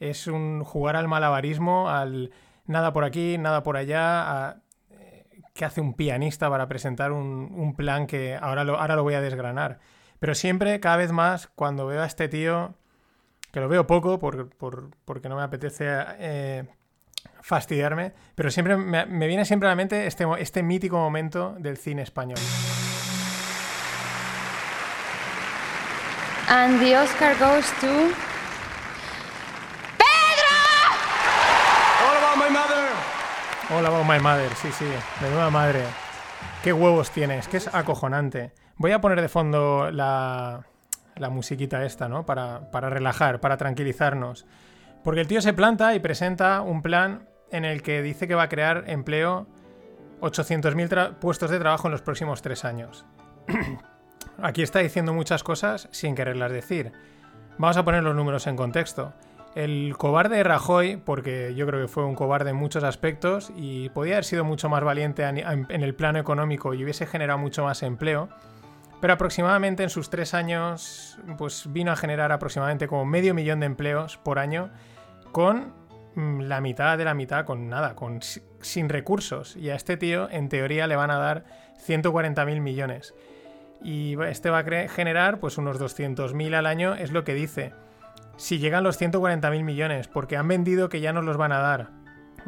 [0.00, 2.30] Es un jugar al malabarismo, al
[2.66, 8.06] nada por aquí, nada por allá, eh, ¿Qué hace un pianista para presentar un, plan
[8.06, 9.80] que ahora lo, ahora lo voy a desgranar.
[10.20, 12.74] Pero siempre, cada vez más, cuando veo a este tío,
[13.52, 15.86] que lo veo poco porque no me apetece
[16.18, 16.64] eh,
[17.40, 22.02] fastidiarme, pero siempre me, viene siempre a la mente este, este mítico momento del cine
[22.02, 22.38] español.
[26.48, 28.14] And the Oscar goes to
[33.70, 34.54] Hola, about my mother.
[34.54, 35.84] Sí, sí, de nueva madre.
[36.62, 38.52] Qué huevos tienes, que es acojonante.
[38.76, 40.64] Voy a poner de fondo la,
[41.16, 42.24] la musiquita esta, ¿no?
[42.24, 44.46] Para, para relajar, para tranquilizarnos.
[45.08, 48.42] Porque el tío se planta y presenta un plan en el que dice que va
[48.42, 49.46] a crear empleo
[50.20, 53.06] 800.000 puestos de trabajo en los próximos tres años.
[54.42, 56.92] Aquí está diciendo muchas cosas sin quererlas decir.
[57.56, 59.14] Vamos a poner los números en contexto.
[59.54, 64.16] El cobarde Rajoy, porque yo creo que fue un cobarde en muchos aspectos y podía
[64.16, 68.28] haber sido mucho más valiente en el plano económico y hubiese generado mucho más empleo,
[69.00, 73.66] pero aproximadamente en sus tres años pues vino a generar aproximadamente como medio millón de
[73.66, 74.68] empleos por año
[75.32, 75.72] con
[76.14, 79.56] mm, la mitad de la mitad, con nada, con, sin recursos.
[79.56, 81.44] Y a este tío en teoría le van a dar
[81.86, 83.14] 140.000 millones.
[83.82, 87.72] Y este va a generar pues unos 200.000 al año, es lo que dice
[88.38, 91.90] si llegan los 140.000 millones, porque han vendido que ya nos los van a dar.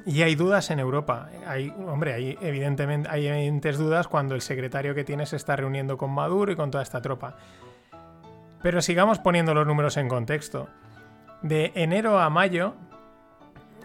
[0.06, 1.28] Y hay dudas en Europa.
[1.46, 5.98] Hay, hombre, hay evidentemente hay evidentes dudas cuando el secretario que tiene se está reuniendo
[5.98, 7.36] con Maduro y con toda esta tropa.
[8.62, 10.68] Pero sigamos poniendo los números en contexto.
[11.42, 12.74] De enero a mayo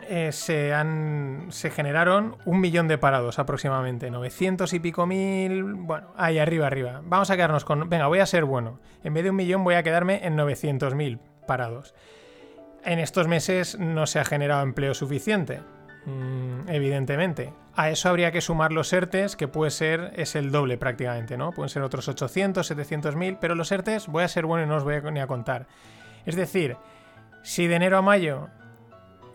[0.08, 6.12] eh, se, han, se generaron un millón de parados aproximadamente, 900 y pico mil, bueno,
[6.16, 7.02] ahí arriba, arriba.
[7.04, 8.80] Vamos a quedarnos con, venga, voy a ser bueno.
[9.04, 11.96] En vez de un millón voy a quedarme en 900 mil parados.
[12.84, 15.62] En estos meses no se ha generado empleo suficiente,
[16.06, 17.52] mm, evidentemente.
[17.74, 21.52] A eso habría que sumar los ERTES, que puede ser, es el doble prácticamente, ¿no?
[21.52, 24.76] Pueden ser otros 800, 700 mil, pero los ERTES voy a ser bueno y no
[24.76, 25.66] os voy a, ni a contar.
[26.28, 26.78] Es decir,
[27.46, 28.50] si de enero a mayo,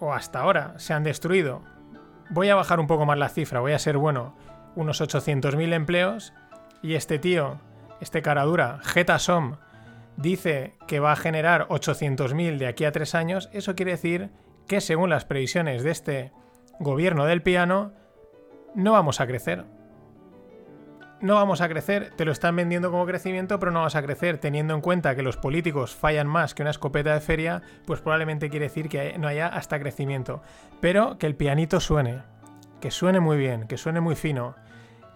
[0.00, 1.62] o hasta ahora, se han destruido,
[2.28, 4.34] voy a bajar un poco más la cifra, voy a ser bueno,
[4.74, 6.32] unos 800.000 empleos,
[6.82, 7.60] y este tío,
[8.00, 9.58] este cara dura, Getasom,
[10.16, 14.30] dice que va a generar 800.000 de aquí a tres años, eso quiere decir
[14.66, 16.32] que según las previsiones de este
[16.80, 17.92] gobierno del piano,
[18.74, 19.66] no vamos a crecer.
[21.20, 24.38] No vamos a crecer, te lo están vendiendo como crecimiento, pero no vas a crecer.
[24.38, 28.48] Teniendo en cuenta que los políticos fallan más que una escopeta de feria, pues probablemente
[28.48, 30.42] quiere decir que no haya hasta crecimiento.
[30.80, 32.22] Pero que el pianito suene,
[32.80, 34.56] que suene muy bien, que suene muy fino,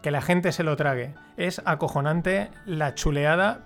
[0.03, 1.15] que la gente se lo trague.
[1.39, 3.63] Es acojonante la chuleada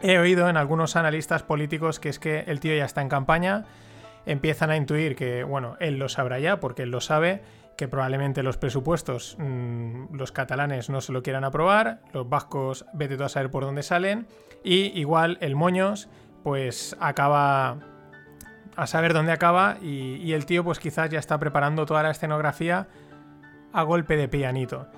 [0.00, 3.64] He oído en algunos analistas políticos que es que el tío ya está en campaña,
[4.26, 7.42] empiezan a intuir que, bueno, él lo sabrá ya porque él lo sabe,
[7.78, 13.16] que probablemente los presupuestos mm, los catalanes no se lo quieran aprobar, los vascos vete
[13.16, 14.26] tú a saber por dónde salen,
[14.64, 16.08] y igual el Moños
[16.42, 17.78] pues acaba
[18.74, 22.88] a saber dónde acaba y, el tío pues quizás ya está preparando toda la escenografía
[23.72, 24.88] a golpe de pianito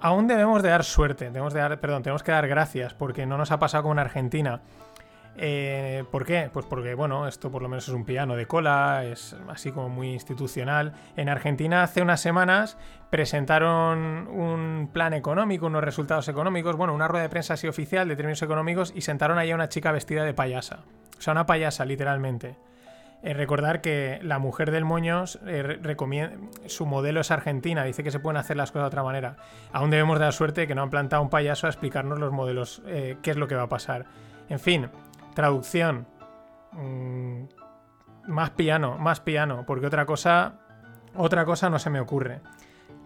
[0.00, 3.36] aún debemos de dar suerte, debemos de dar, perdón, tenemos que dar gracias porque no
[3.36, 4.62] nos ha pasado como en Argentina.
[5.36, 6.50] Eh, ¿Por qué?
[6.52, 9.88] Pues porque, bueno, esto por lo menos es un piano de cola, es así como
[9.88, 10.92] muy institucional.
[11.16, 12.76] En Argentina hace unas semanas
[13.10, 18.16] presentaron un plan económico, unos resultados económicos, bueno, una rueda de prensa así oficial de
[18.16, 20.80] términos económicos y sentaron ahí a una chica vestida de payasa.
[21.18, 22.56] O sea, una payasa, literalmente.
[23.22, 25.78] Eh, recordar que la mujer del Moños eh,
[26.66, 29.36] su modelo es argentina, dice que se pueden hacer las cosas de otra manera.
[29.72, 33.16] Aún debemos dar suerte que no han plantado un payaso a explicarnos los modelos, eh,
[33.22, 34.06] qué es lo que va a pasar.
[34.48, 34.88] En fin,
[35.34, 36.06] traducción.
[36.72, 37.44] Mm,
[38.26, 40.60] más piano, más piano, porque otra cosa,
[41.14, 42.40] otra cosa no se me ocurre.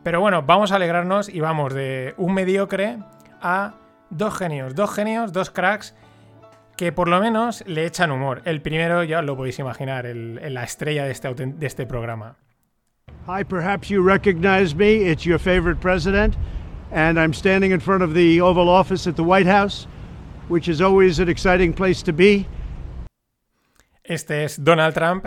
[0.03, 2.99] Pero bueno, vamos a alegrarnos y vamos de un mediocre
[3.41, 3.75] a
[4.11, 5.95] dos genios, dos genios, dos cracks
[6.77, 8.43] que por lo menos le echan humor.
[8.45, 12.37] El primero ya lo podéis imaginar, la estrella de este, de este programa.
[13.27, 15.11] Hi, perhaps you recognize me.
[15.11, 16.37] It's your favorite president.
[16.93, 19.89] And I'm standing in front of the Oval Office at the White House,
[20.49, 22.47] which is always an exciting place to be.
[24.05, 25.27] Este es Donald Trump,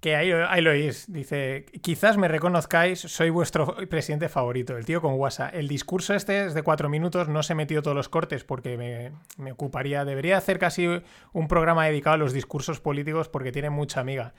[0.00, 1.10] que ahí, ahí lo oís.
[1.10, 5.54] Dice, quizás me reconozcáis, soy vuestro presidente favorito, el tío con WhatsApp.
[5.54, 9.12] El discurso este es de cuatro minutos, no se metió todos los cortes porque me,
[9.38, 10.86] me ocuparía, debería hacer casi
[11.32, 14.34] un programa dedicado a los discursos políticos porque tiene mucha amiga.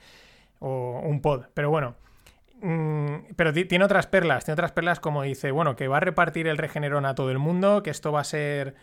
[0.60, 1.96] O un pod, pero bueno.
[2.60, 6.00] Mm, pero ti- tiene otras perlas, tiene otras perlas como dice, bueno, que va a
[6.00, 8.76] repartir el regenerón a todo el mundo, que esto va a ser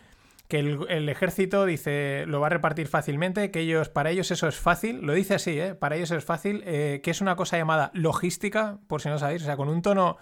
[0.50, 4.58] que el, ejército dice lo va a repartir fácilmente, que ellos para ellos eso es
[4.58, 5.74] fácil, lo dice así, ¿eh?
[5.76, 9.42] para ellos es fácil, eh, que es una cosa llamada logística, por si no sabéis,
[9.42, 10.18] o sea, con un tono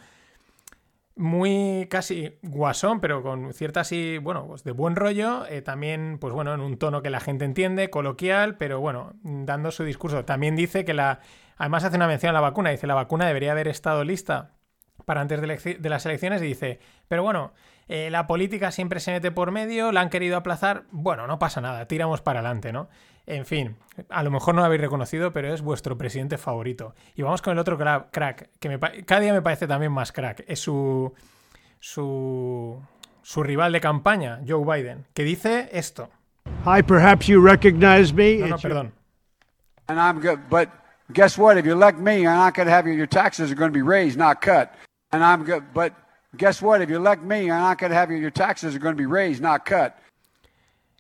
[1.16, 6.34] muy casi guasón, pero con cierta así, bueno, pues de buen rollo, eh, también, pues
[6.34, 10.26] bueno, en un tono que la gente entiende, coloquial, pero bueno, dando su discurso.
[10.26, 11.20] También dice que la,
[11.56, 14.52] además hace una mención a la vacuna, dice la vacuna debería haber estado lista
[15.06, 17.54] para antes de, de las elecciones y dice, pero bueno,
[17.88, 21.60] eh, la política siempre se mete por medio, la han querido aplazar, bueno, no pasa
[21.60, 22.88] nada, tiramos para adelante, ¿no?
[23.26, 23.76] En fin,
[24.08, 26.94] a lo mejor no lo habéis reconocido, pero es vuestro presidente favorito.
[27.14, 29.92] Y vamos con el otro cra- crack, que me pa- cada día me parece también
[29.92, 31.12] más crack, es su,
[31.78, 32.80] su,
[33.22, 36.08] su rival de campaña, Joe Biden, que dice esto.
[36.64, 38.38] Hi, perhaps you recognize me.
[38.38, 38.92] No, no, perdón.
[39.88, 40.38] And I'm good.
[40.50, 40.68] But
[41.12, 41.56] guess what?
[41.58, 43.78] If you elect me, I'm not going to have your, your taxes are going to
[43.78, 44.72] be raised, not cut.
[45.12, 45.62] And I'm good.
[45.74, 45.92] But
[46.36, 46.80] guess what?
[46.82, 49.02] If you elect me, I'm not going to have your, your taxes are going to
[49.02, 49.96] be raised, not cut.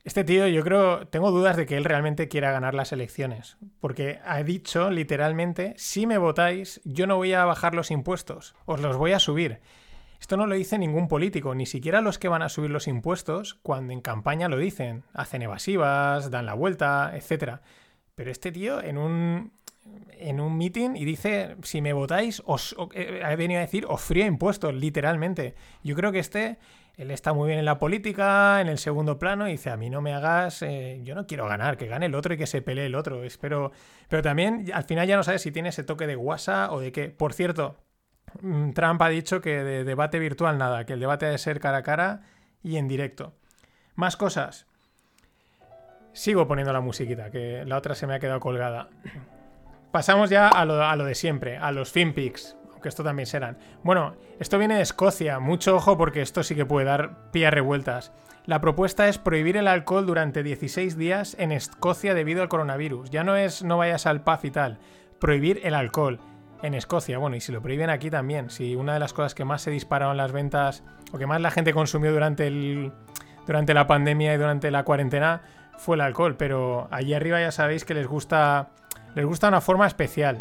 [0.04, 4.20] Este tío, yo creo, tengo dudas de que él realmente quiera ganar las elecciones, porque
[4.24, 8.96] ha dicho literalmente, si me votáis, yo no voy a bajar los impuestos, os los
[8.96, 9.60] voy a subir.
[10.18, 13.54] Esto no lo dice ningún político, ni siquiera los que van a subir los impuestos,
[13.62, 17.60] cuando en campaña lo dicen, hacen evasivas, dan la vuelta, etc.
[18.14, 19.52] Pero este tío en un
[20.20, 23.86] en un meeting y dice, si me votáis, os o- eh, ha venido a decir,
[23.88, 25.54] os frío impuestos, literalmente.
[25.84, 26.58] Yo creo que este,
[26.96, 29.88] él está muy bien en la política, en el segundo plano, y dice, a mí
[29.90, 32.62] no me hagas, eh, yo no quiero ganar, que gane el otro y que se
[32.62, 33.22] pelee el otro.
[33.22, 33.70] Espero,
[34.08, 36.90] pero también al final ya no sabes si tiene ese toque de guasa o de
[36.90, 37.10] qué.
[37.10, 37.76] Por cierto,
[38.42, 41.60] mm, Trump ha dicho que de debate virtual nada, que el debate ha de ser
[41.60, 42.22] cara a cara
[42.64, 43.34] y en directo.
[43.94, 44.66] Más cosas.
[46.12, 48.88] Sigo poniendo la musiquita, que la otra se me ha quedado colgada.
[49.98, 53.58] Pasamos ya a lo, a lo de siempre, a los FinPix, aunque esto también serán.
[53.82, 57.50] Bueno, esto viene de Escocia, mucho ojo porque esto sí que puede dar pie a
[57.50, 58.12] revueltas.
[58.46, 63.10] La propuesta es prohibir el alcohol durante 16 días en Escocia debido al coronavirus.
[63.10, 64.78] Ya no es no vayas al pub y tal,
[65.18, 66.20] prohibir el alcohol
[66.62, 67.18] en Escocia.
[67.18, 69.72] Bueno, y si lo prohíben aquí también, si una de las cosas que más se
[69.72, 72.92] dispararon las ventas o que más la gente consumió durante el
[73.48, 75.42] durante la pandemia y durante la cuarentena
[75.76, 78.70] fue el alcohol, pero allí arriba ya sabéis que les gusta
[79.14, 80.36] les gusta una forma especial.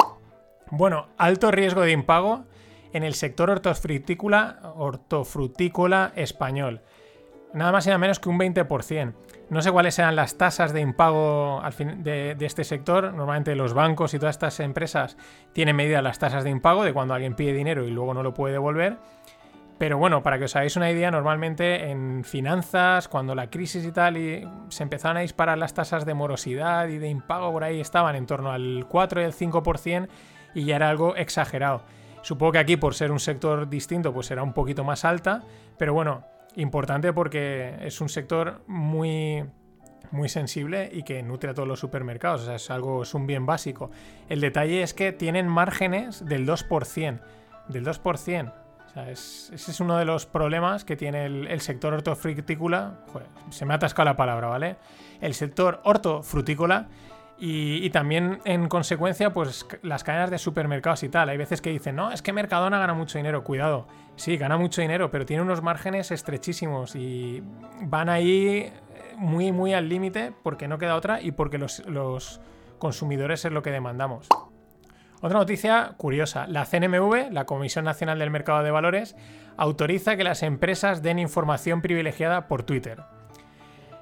[0.70, 2.44] Bueno, alto riesgo de impago
[2.92, 6.82] en el sector hortofrutícola, español.
[7.54, 9.14] Nada más y nada menos que un 20%.
[9.50, 13.14] No sé cuáles serán las tasas de impago al fin de, de este sector.
[13.14, 15.16] Normalmente los bancos y todas estas empresas
[15.54, 18.34] tienen medidas las tasas de impago de cuando alguien pide dinero y luego no lo
[18.34, 18.98] puede devolver.
[19.78, 23.92] Pero bueno, para que os hagáis una idea, normalmente en finanzas, cuando la crisis y
[23.92, 27.80] tal, y se empezaron a disparar las tasas de morosidad y de impago por ahí
[27.80, 30.08] estaban en torno al 4 y el 5%
[30.54, 31.84] y ya era algo exagerado.
[32.22, 35.44] Supongo que aquí, por ser un sector distinto, pues será un poquito más alta,
[35.76, 36.24] pero bueno,
[36.56, 39.44] importante porque es un sector muy
[40.10, 43.26] muy sensible y que nutre a todos los supermercados, o sea, es algo es un
[43.26, 43.90] bien básico.
[44.28, 47.20] El detalle es que tienen márgenes del 2%,
[47.68, 48.52] del 2%.
[48.88, 53.00] O sea, es- ese es uno de los problemas que tiene el, sector hortofrutícola.
[53.50, 54.76] Se me ha atascado la palabra, ¿vale?
[55.20, 56.88] El sector hortofrutícola
[57.38, 61.28] y, también en consecuencia, pues las cadenas de supermercados y tal.
[61.28, 63.44] Hay veces que dicen, no, es que Mercadona gana mucho dinero.
[63.44, 63.86] Cuidado,
[64.16, 67.42] sí, gana mucho dinero, pero tiene unos márgenes estrechísimos y
[67.82, 68.72] van ahí eh,
[69.16, 72.40] muy, muy al límite porque no queda otra y porque los
[72.78, 74.28] consumidores es lo que demandamos.
[75.20, 76.46] Otra noticia curiosa.
[76.46, 79.16] La CNMV, la Comisión Nacional del Mercado de Valores,
[79.56, 83.02] autoriza que las empresas den información privilegiada por Twitter.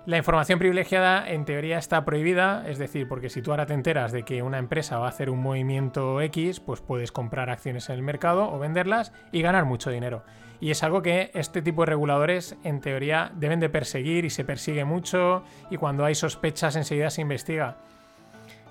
[0.04, 4.12] La información privilegiada en teoría está prohibida, es decir, porque si tú ahora te enteras
[4.12, 7.96] de que una empresa va a hacer un movimiento X, pues puedes comprar acciones en
[7.96, 10.22] el mercado o venderlas y ganar mucho dinero.
[10.60, 14.44] Y es algo que este tipo de reguladores en teoría deben de perseguir y se
[14.44, 17.78] persigue mucho y cuando hay sospechas enseguida se investiga.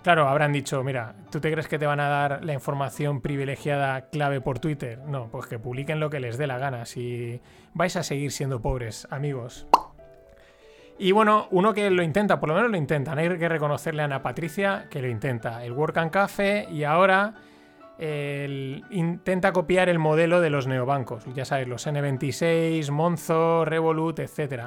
[0.06, 4.02] Claro, habrán dicho, mira, ¿tú te crees que te van a dar la información privilegiada
[4.12, 5.00] clave por Twitter?
[5.00, 7.42] No, pues que publiquen lo que les dé la gana, si
[7.74, 9.66] vais a seguir siendo pobres, amigos.
[11.00, 14.06] Y bueno, uno que lo intenta, por lo menos lo intentan, hay que reconocerle a
[14.06, 15.66] Ana Patricia que lo intenta.
[15.66, 17.34] El Work and Cafe y ahora
[17.98, 21.26] intenta copiar el modelo de los neobancos.
[21.34, 24.66] Ya sabes, los N26, Monzo, Revolut, etc.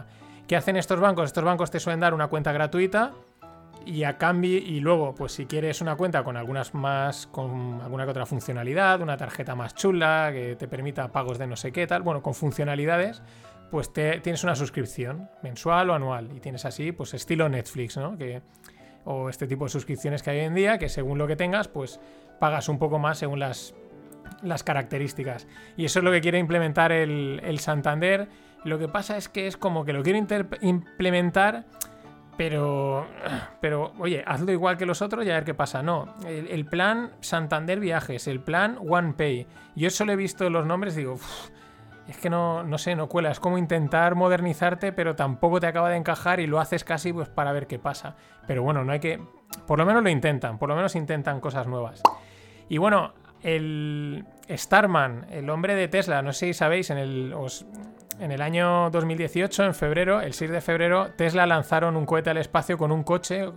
[0.48, 1.27] ¿Qué hacen estos bancos?
[1.27, 3.12] Estos bancos te suelen dar una cuenta gratuita
[3.86, 8.05] y a cambio y luego pues si quieres una cuenta con algunas más con alguna
[8.05, 11.86] que otra funcionalidad una tarjeta más chula que te permita pagos de no sé qué
[11.86, 13.22] tal bueno con funcionalidades
[13.70, 18.16] pues te, tienes una suscripción mensual o anual y tienes así pues estilo Netflix no
[18.16, 18.42] que
[19.05, 21.68] o este tipo de suscripciones que hay hoy en día que según lo que tengas
[21.68, 22.00] pues
[22.38, 23.74] pagas un poco más según las
[24.42, 25.46] las características.
[25.76, 28.28] Y eso es lo que quiere implementar el, el Santander.
[28.64, 30.24] Lo que pasa es que es como que lo quiere
[30.60, 31.64] implementar,
[32.39, 33.05] pero,
[33.60, 35.82] pero, oye, hazlo igual que los otros y a ver qué pasa.
[35.82, 39.48] No, el, plan Santander Viajes, el plan OnePay.
[39.74, 41.51] Yo solo he visto los nombres y digo, "Uf,
[42.06, 43.32] es que no, no sé, no cuela.
[43.32, 47.28] Es como intentar modernizarte, pero tampoco te acaba de encajar y lo haces casi pues
[47.28, 48.15] para ver qué pasa.
[48.47, 49.20] Pero bueno, no hay que...
[49.66, 52.02] Por lo menos lo intentan, por lo menos intentan cosas nuevas.
[52.69, 57.35] Y bueno, el Starman, el hombre de Tesla, no sé si sabéis, en el,
[58.20, 62.39] en el año 2018, en febrero, el 6 de febrero, Tesla lanzaron un cohete al
[62.39, 63.47] espacio con un coche.
[63.47, 63.55] O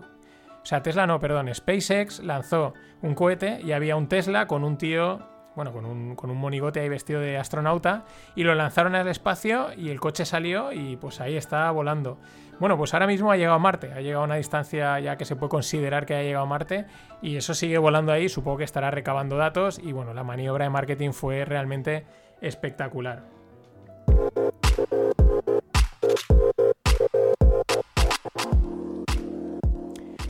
[0.64, 5.20] sea, Tesla no, perdón, SpaceX lanzó un cohete y había un Tesla con un tío,
[5.56, 8.06] bueno, con un, con un monigote ahí vestido de astronauta,
[8.36, 12.20] y lo lanzaron al espacio y el coche salió y pues ahí está volando.
[12.60, 15.26] Bueno, pues ahora mismo ha llegado a Marte, ha llegado a una distancia ya que
[15.26, 16.86] se puede considerar que ha llegado a Marte
[17.24, 20.70] y eso sigue volando ahí, supongo que estará recabando datos y bueno, la maniobra de
[20.70, 22.06] marketing fue realmente
[22.40, 23.41] espectacular.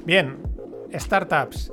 [0.06, 0.42] Bien,
[0.94, 1.72] startups.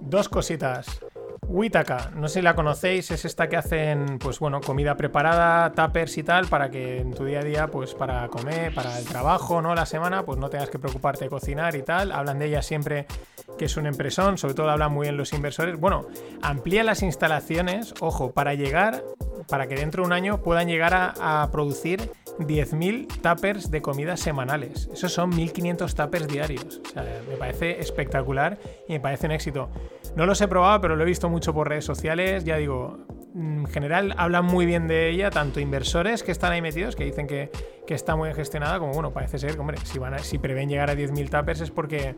[0.00, 1.00] Dos cositas.
[1.48, 6.18] Witaka, no sé si la conocéis, es esta que hacen, pues bueno, comida preparada, tuppers
[6.18, 9.62] y tal, para que en tu día a día, pues para comer, para el trabajo,
[9.62, 9.74] ¿no?
[9.74, 12.10] La semana, pues no tengas que preocuparte de cocinar y tal.
[12.10, 13.06] Hablan de ella siempre
[13.58, 15.78] que es un empresón, sobre todo hablan muy bien los inversores.
[15.78, 16.06] Bueno,
[16.42, 19.04] amplía las instalaciones, ojo, para llegar,
[19.48, 24.16] para que dentro de un año puedan llegar a, a producir 10.000 tuppers de comida
[24.16, 24.88] semanales.
[24.92, 26.80] Esos son 1.500 tuppers diarios.
[26.84, 28.58] O sea, me parece espectacular
[28.88, 29.70] y me parece un éxito.
[30.16, 32.44] No los he probado, pero lo he visto mucho por redes sociales.
[32.44, 32.98] Ya digo,
[33.34, 37.26] en general hablan muy bien de ella, tanto inversores que están ahí metidos, que dicen
[37.26, 37.50] que,
[37.86, 40.38] que está muy bien gestionada, como bueno, parece ser que, hombre, si, van a- si
[40.38, 42.14] prevén llegar a 10.000 tuppers es porque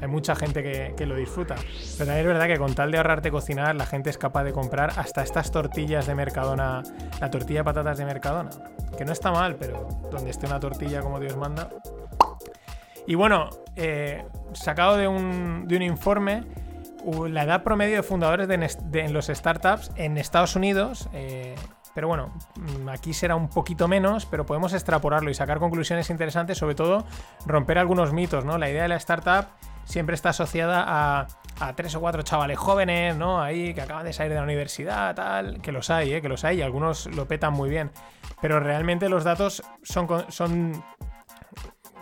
[0.00, 1.54] hay mucha gente que, que lo disfruta.
[1.56, 4.52] Pero también es verdad que con tal de ahorrarte cocinar, la gente es capaz de
[4.52, 6.82] comprar hasta estas tortillas de Mercadona,
[7.20, 8.48] la tortilla de patatas de Mercadona,
[8.96, 11.68] que no está mal, pero donde esté una tortilla como Dios manda.
[13.06, 14.24] Y bueno, eh,
[14.54, 16.44] sacado de un, de un informe,
[17.28, 21.54] la edad promedio de fundadores de, en los startups en Estados Unidos, eh,
[21.94, 26.58] pero bueno, mm, aquí será un poquito menos, pero podemos extrapolarlo y sacar conclusiones interesantes,
[26.58, 27.04] sobre todo
[27.46, 28.58] romper algunos mitos, ¿no?
[28.58, 29.46] La idea de la startup
[29.84, 31.26] siempre está asociada a,
[31.60, 33.42] a tres o cuatro chavales jóvenes, ¿no?
[33.42, 36.22] Ahí que acaban de salir de la universidad, tal, que los hay, ¿eh?
[36.22, 37.90] Que los hay y algunos lo petan muy bien.
[38.40, 40.82] Pero realmente los datos son, son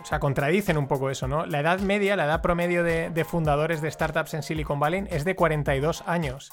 [0.01, 1.45] o sea, contradicen un poco eso, ¿no?
[1.45, 5.35] La edad media, la edad promedio de, fundadores de startups en Silicon Valley es de
[5.35, 6.51] 42 años.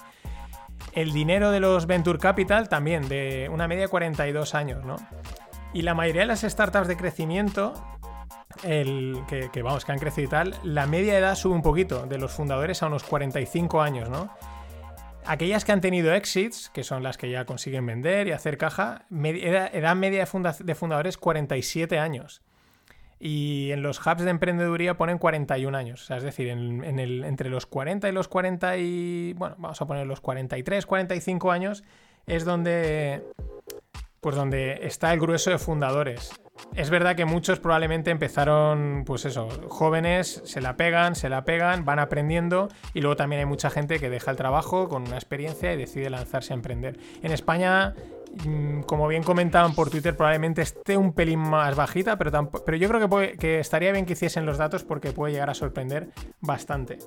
[0.93, 4.97] El dinero de los Venture Capital también, de una media de 42 años, ¿no?
[5.73, 7.75] Y la mayoría de las startups de crecimiento,
[8.65, 12.19] el, que, vamos, que han crecido y tal, la media edad sube un poquito, de
[12.19, 14.31] los fundadores a unos 45 años, ¿no?
[15.27, 19.05] Aquellas que han tenido exits, que son las que ya consiguen vender y hacer caja,
[19.11, 22.43] edad, edad media de, de fundadores 47 años.
[23.21, 26.03] Y en los hubs de emprendeduría ponen 41 años.
[26.03, 29.33] O sea, es decir, entre los 40 y los 40 y...
[29.35, 31.85] Bueno, vamos a poner los 43, 45 años
[32.27, 33.25] es donde...
[34.21, 36.33] Pues donde está el grueso de fundadores.
[36.75, 41.85] Es verdad que muchos probablemente empezaron, pues eso, jóvenes, se la pegan, se la pegan,
[41.85, 45.73] van aprendiendo y luego también hay mucha gente que deja el trabajo con una experiencia
[45.73, 46.99] y decide lanzarse a emprender.
[47.23, 47.95] En España,
[48.87, 53.09] como bien comentaban por Twitter, probablemente esté un pelín más bajita, pero, pero yo creo
[53.09, 56.09] que, que estaría bien que hiciesen los datos porque puede llegar a sorprender
[56.41, 56.99] bastante.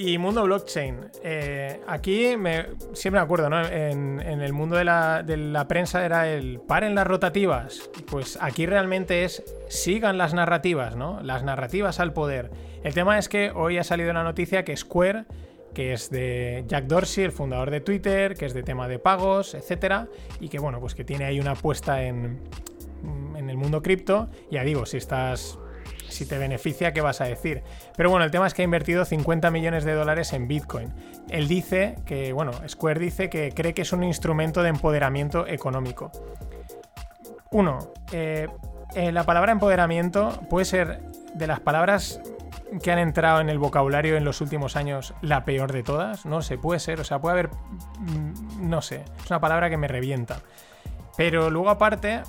[0.00, 1.10] Y mundo blockchain.
[1.24, 2.36] Eh, aquí
[2.92, 3.66] siempre me acuerdo, ¿no?
[3.66, 7.90] En, en el mundo de la, de la prensa era el paren las rotativas.
[8.08, 11.20] Pues aquí realmente es sigan las narrativas, ¿no?
[11.22, 12.52] Las narrativas al poder.
[12.84, 15.24] El tema es que hoy ha salido una noticia que Square,
[15.74, 19.54] que es de Jack Dorsey, el fundador de Twitter, que es de tema de pagos,
[19.54, 20.08] etcétera,
[20.40, 22.40] y que bueno, pues que tiene ahí una apuesta en,
[23.36, 24.28] en el mundo cripto.
[24.50, 25.58] Ya digo, si estás
[26.08, 27.62] si te beneficia, ¿qué vas a decir?
[27.96, 30.92] Pero bueno, el tema es que ha invertido 50 millones de dólares en Bitcoin.
[31.28, 36.10] Él dice que, bueno, Square dice que cree que es un instrumento de empoderamiento económico.
[37.50, 38.48] Uno, eh,
[38.94, 41.00] eh, la palabra empoderamiento puede ser
[41.34, 42.20] de las palabras
[42.82, 46.26] que han entrado en el vocabulario en los últimos años la peor de todas.
[46.26, 47.00] No sé, puede ser.
[47.00, 47.50] O sea, puede haber.
[47.98, 49.04] mm, No sé.
[49.24, 50.40] Es una palabra que me revienta.
[51.16, 52.22] Pero luego, aparte.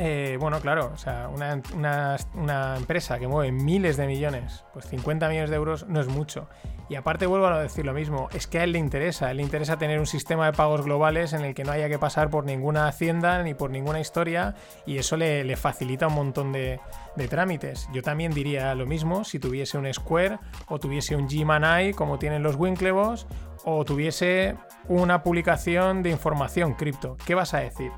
[0.00, 4.86] eh, bueno, claro, o sea, una, una- una empresa que mueve miles de millones, pues
[4.86, 6.48] 50 millones de euros no es mucho.
[6.88, 9.38] Y aparte vuelvo a decir lo mismo, es que a él le interesa, a él
[9.38, 12.30] le interesa tener un sistema de pagos globales en el que no haya que pasar
[12.30, 14.54] por ninguna hacienda ni por ninguna historia
[14.86, 16.80] y eso le, facilita un montón de,
[17.16, 17.88] de trámites.
[17.92, 20.38] Yo también diría lo mismo si tuviese un Square
[20.68, 23.26] o tuviese un Gmanai como tienen los Winklevoss
[23.64, 24.56] o tuviese
[24.88, 27.16] una publicación de información cripto.
[27.26, 27.92] ¿Qué vas a decir?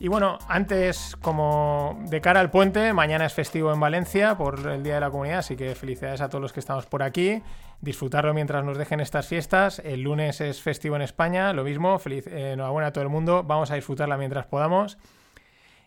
[0.00, 4.82] Y bueno, antes, como de cara al puente, mañana es festivo en Valencia por el
[4.84, 7.42] Día de la Comunidad, así que felicidades a todos los que estamos por aquí.
[7.80, 9.80] Disfrutarlo mientras nos dejen estas fiestas.
[9.84, 11.98] El lunes es festivo en España, lo mismo.
[11.98, 13.42] Feliz, eh, enhorabuena a todo el mundo.
[13.42, 14.98] Vamos a disfrutarla mientras podamos.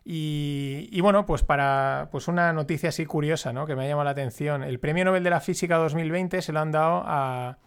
[0.04, 3.66] Y, y bueno, pues para pues una noticia así curiosa, ¿no?
[3.66, 4.64] Que me ha llamado la atención.
[4.64, 7.58] El Premio Nobel de la Física 2020 se lo han dado a,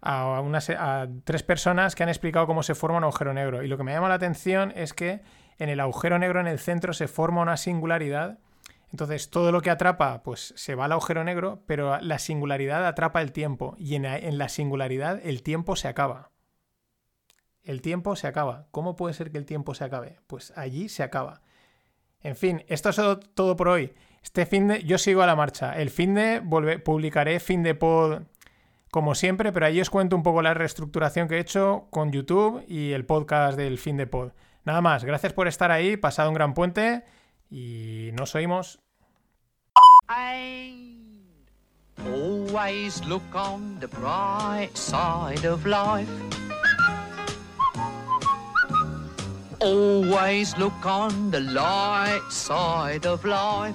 [0.00, 3.62] a, una se- a tres personas que han explicado cómo se forma un agujero negro.
[3.62, 5.20] Y lo que me llama la atención es que
[5.60, 8.38] en el agujero negro en el centro se forma una singularidad.
[8.90, 13.20] Entonces todo lo que atrapa pues se va al agujero negro, pero la singularidad atrapa
[13.20, 13.76] el tiempo.
[13.78, 16.30] Y en, la singularidad el tiempo se acaba.
[17.62, 18.66] El tiempo se acaba.
[18.70, 20.18] ¿Cómo puede ser que el tiempo se acabe?
[20.26, 21.42] Pues allí se acaba.
[22.22, 23.00] En fin, esto es
[23.34, 23.92] todo por hoy.
[24.22, 24.82] Este fin de.
[24.82, 25.76] Yo sigo a la marcha.
[25.78, 26.42] El fin de.
[26.82, 28.22] publicaré fin de pod
[28.90, 32.64] como siempre, pero ahí os cuento un poco la reestructuración que he hecho con YouTube
[32.66, 34.32] y el podcast del fin de pod.
[34.64, 37.04] Nada más, gracias por estar ahí, pasado un gran puente
[37.50, 38.80] y nos oímos.
[42.06, 46.08] Always look on the bright side of life.
[49.60, 53.74] Always look on the light side of life.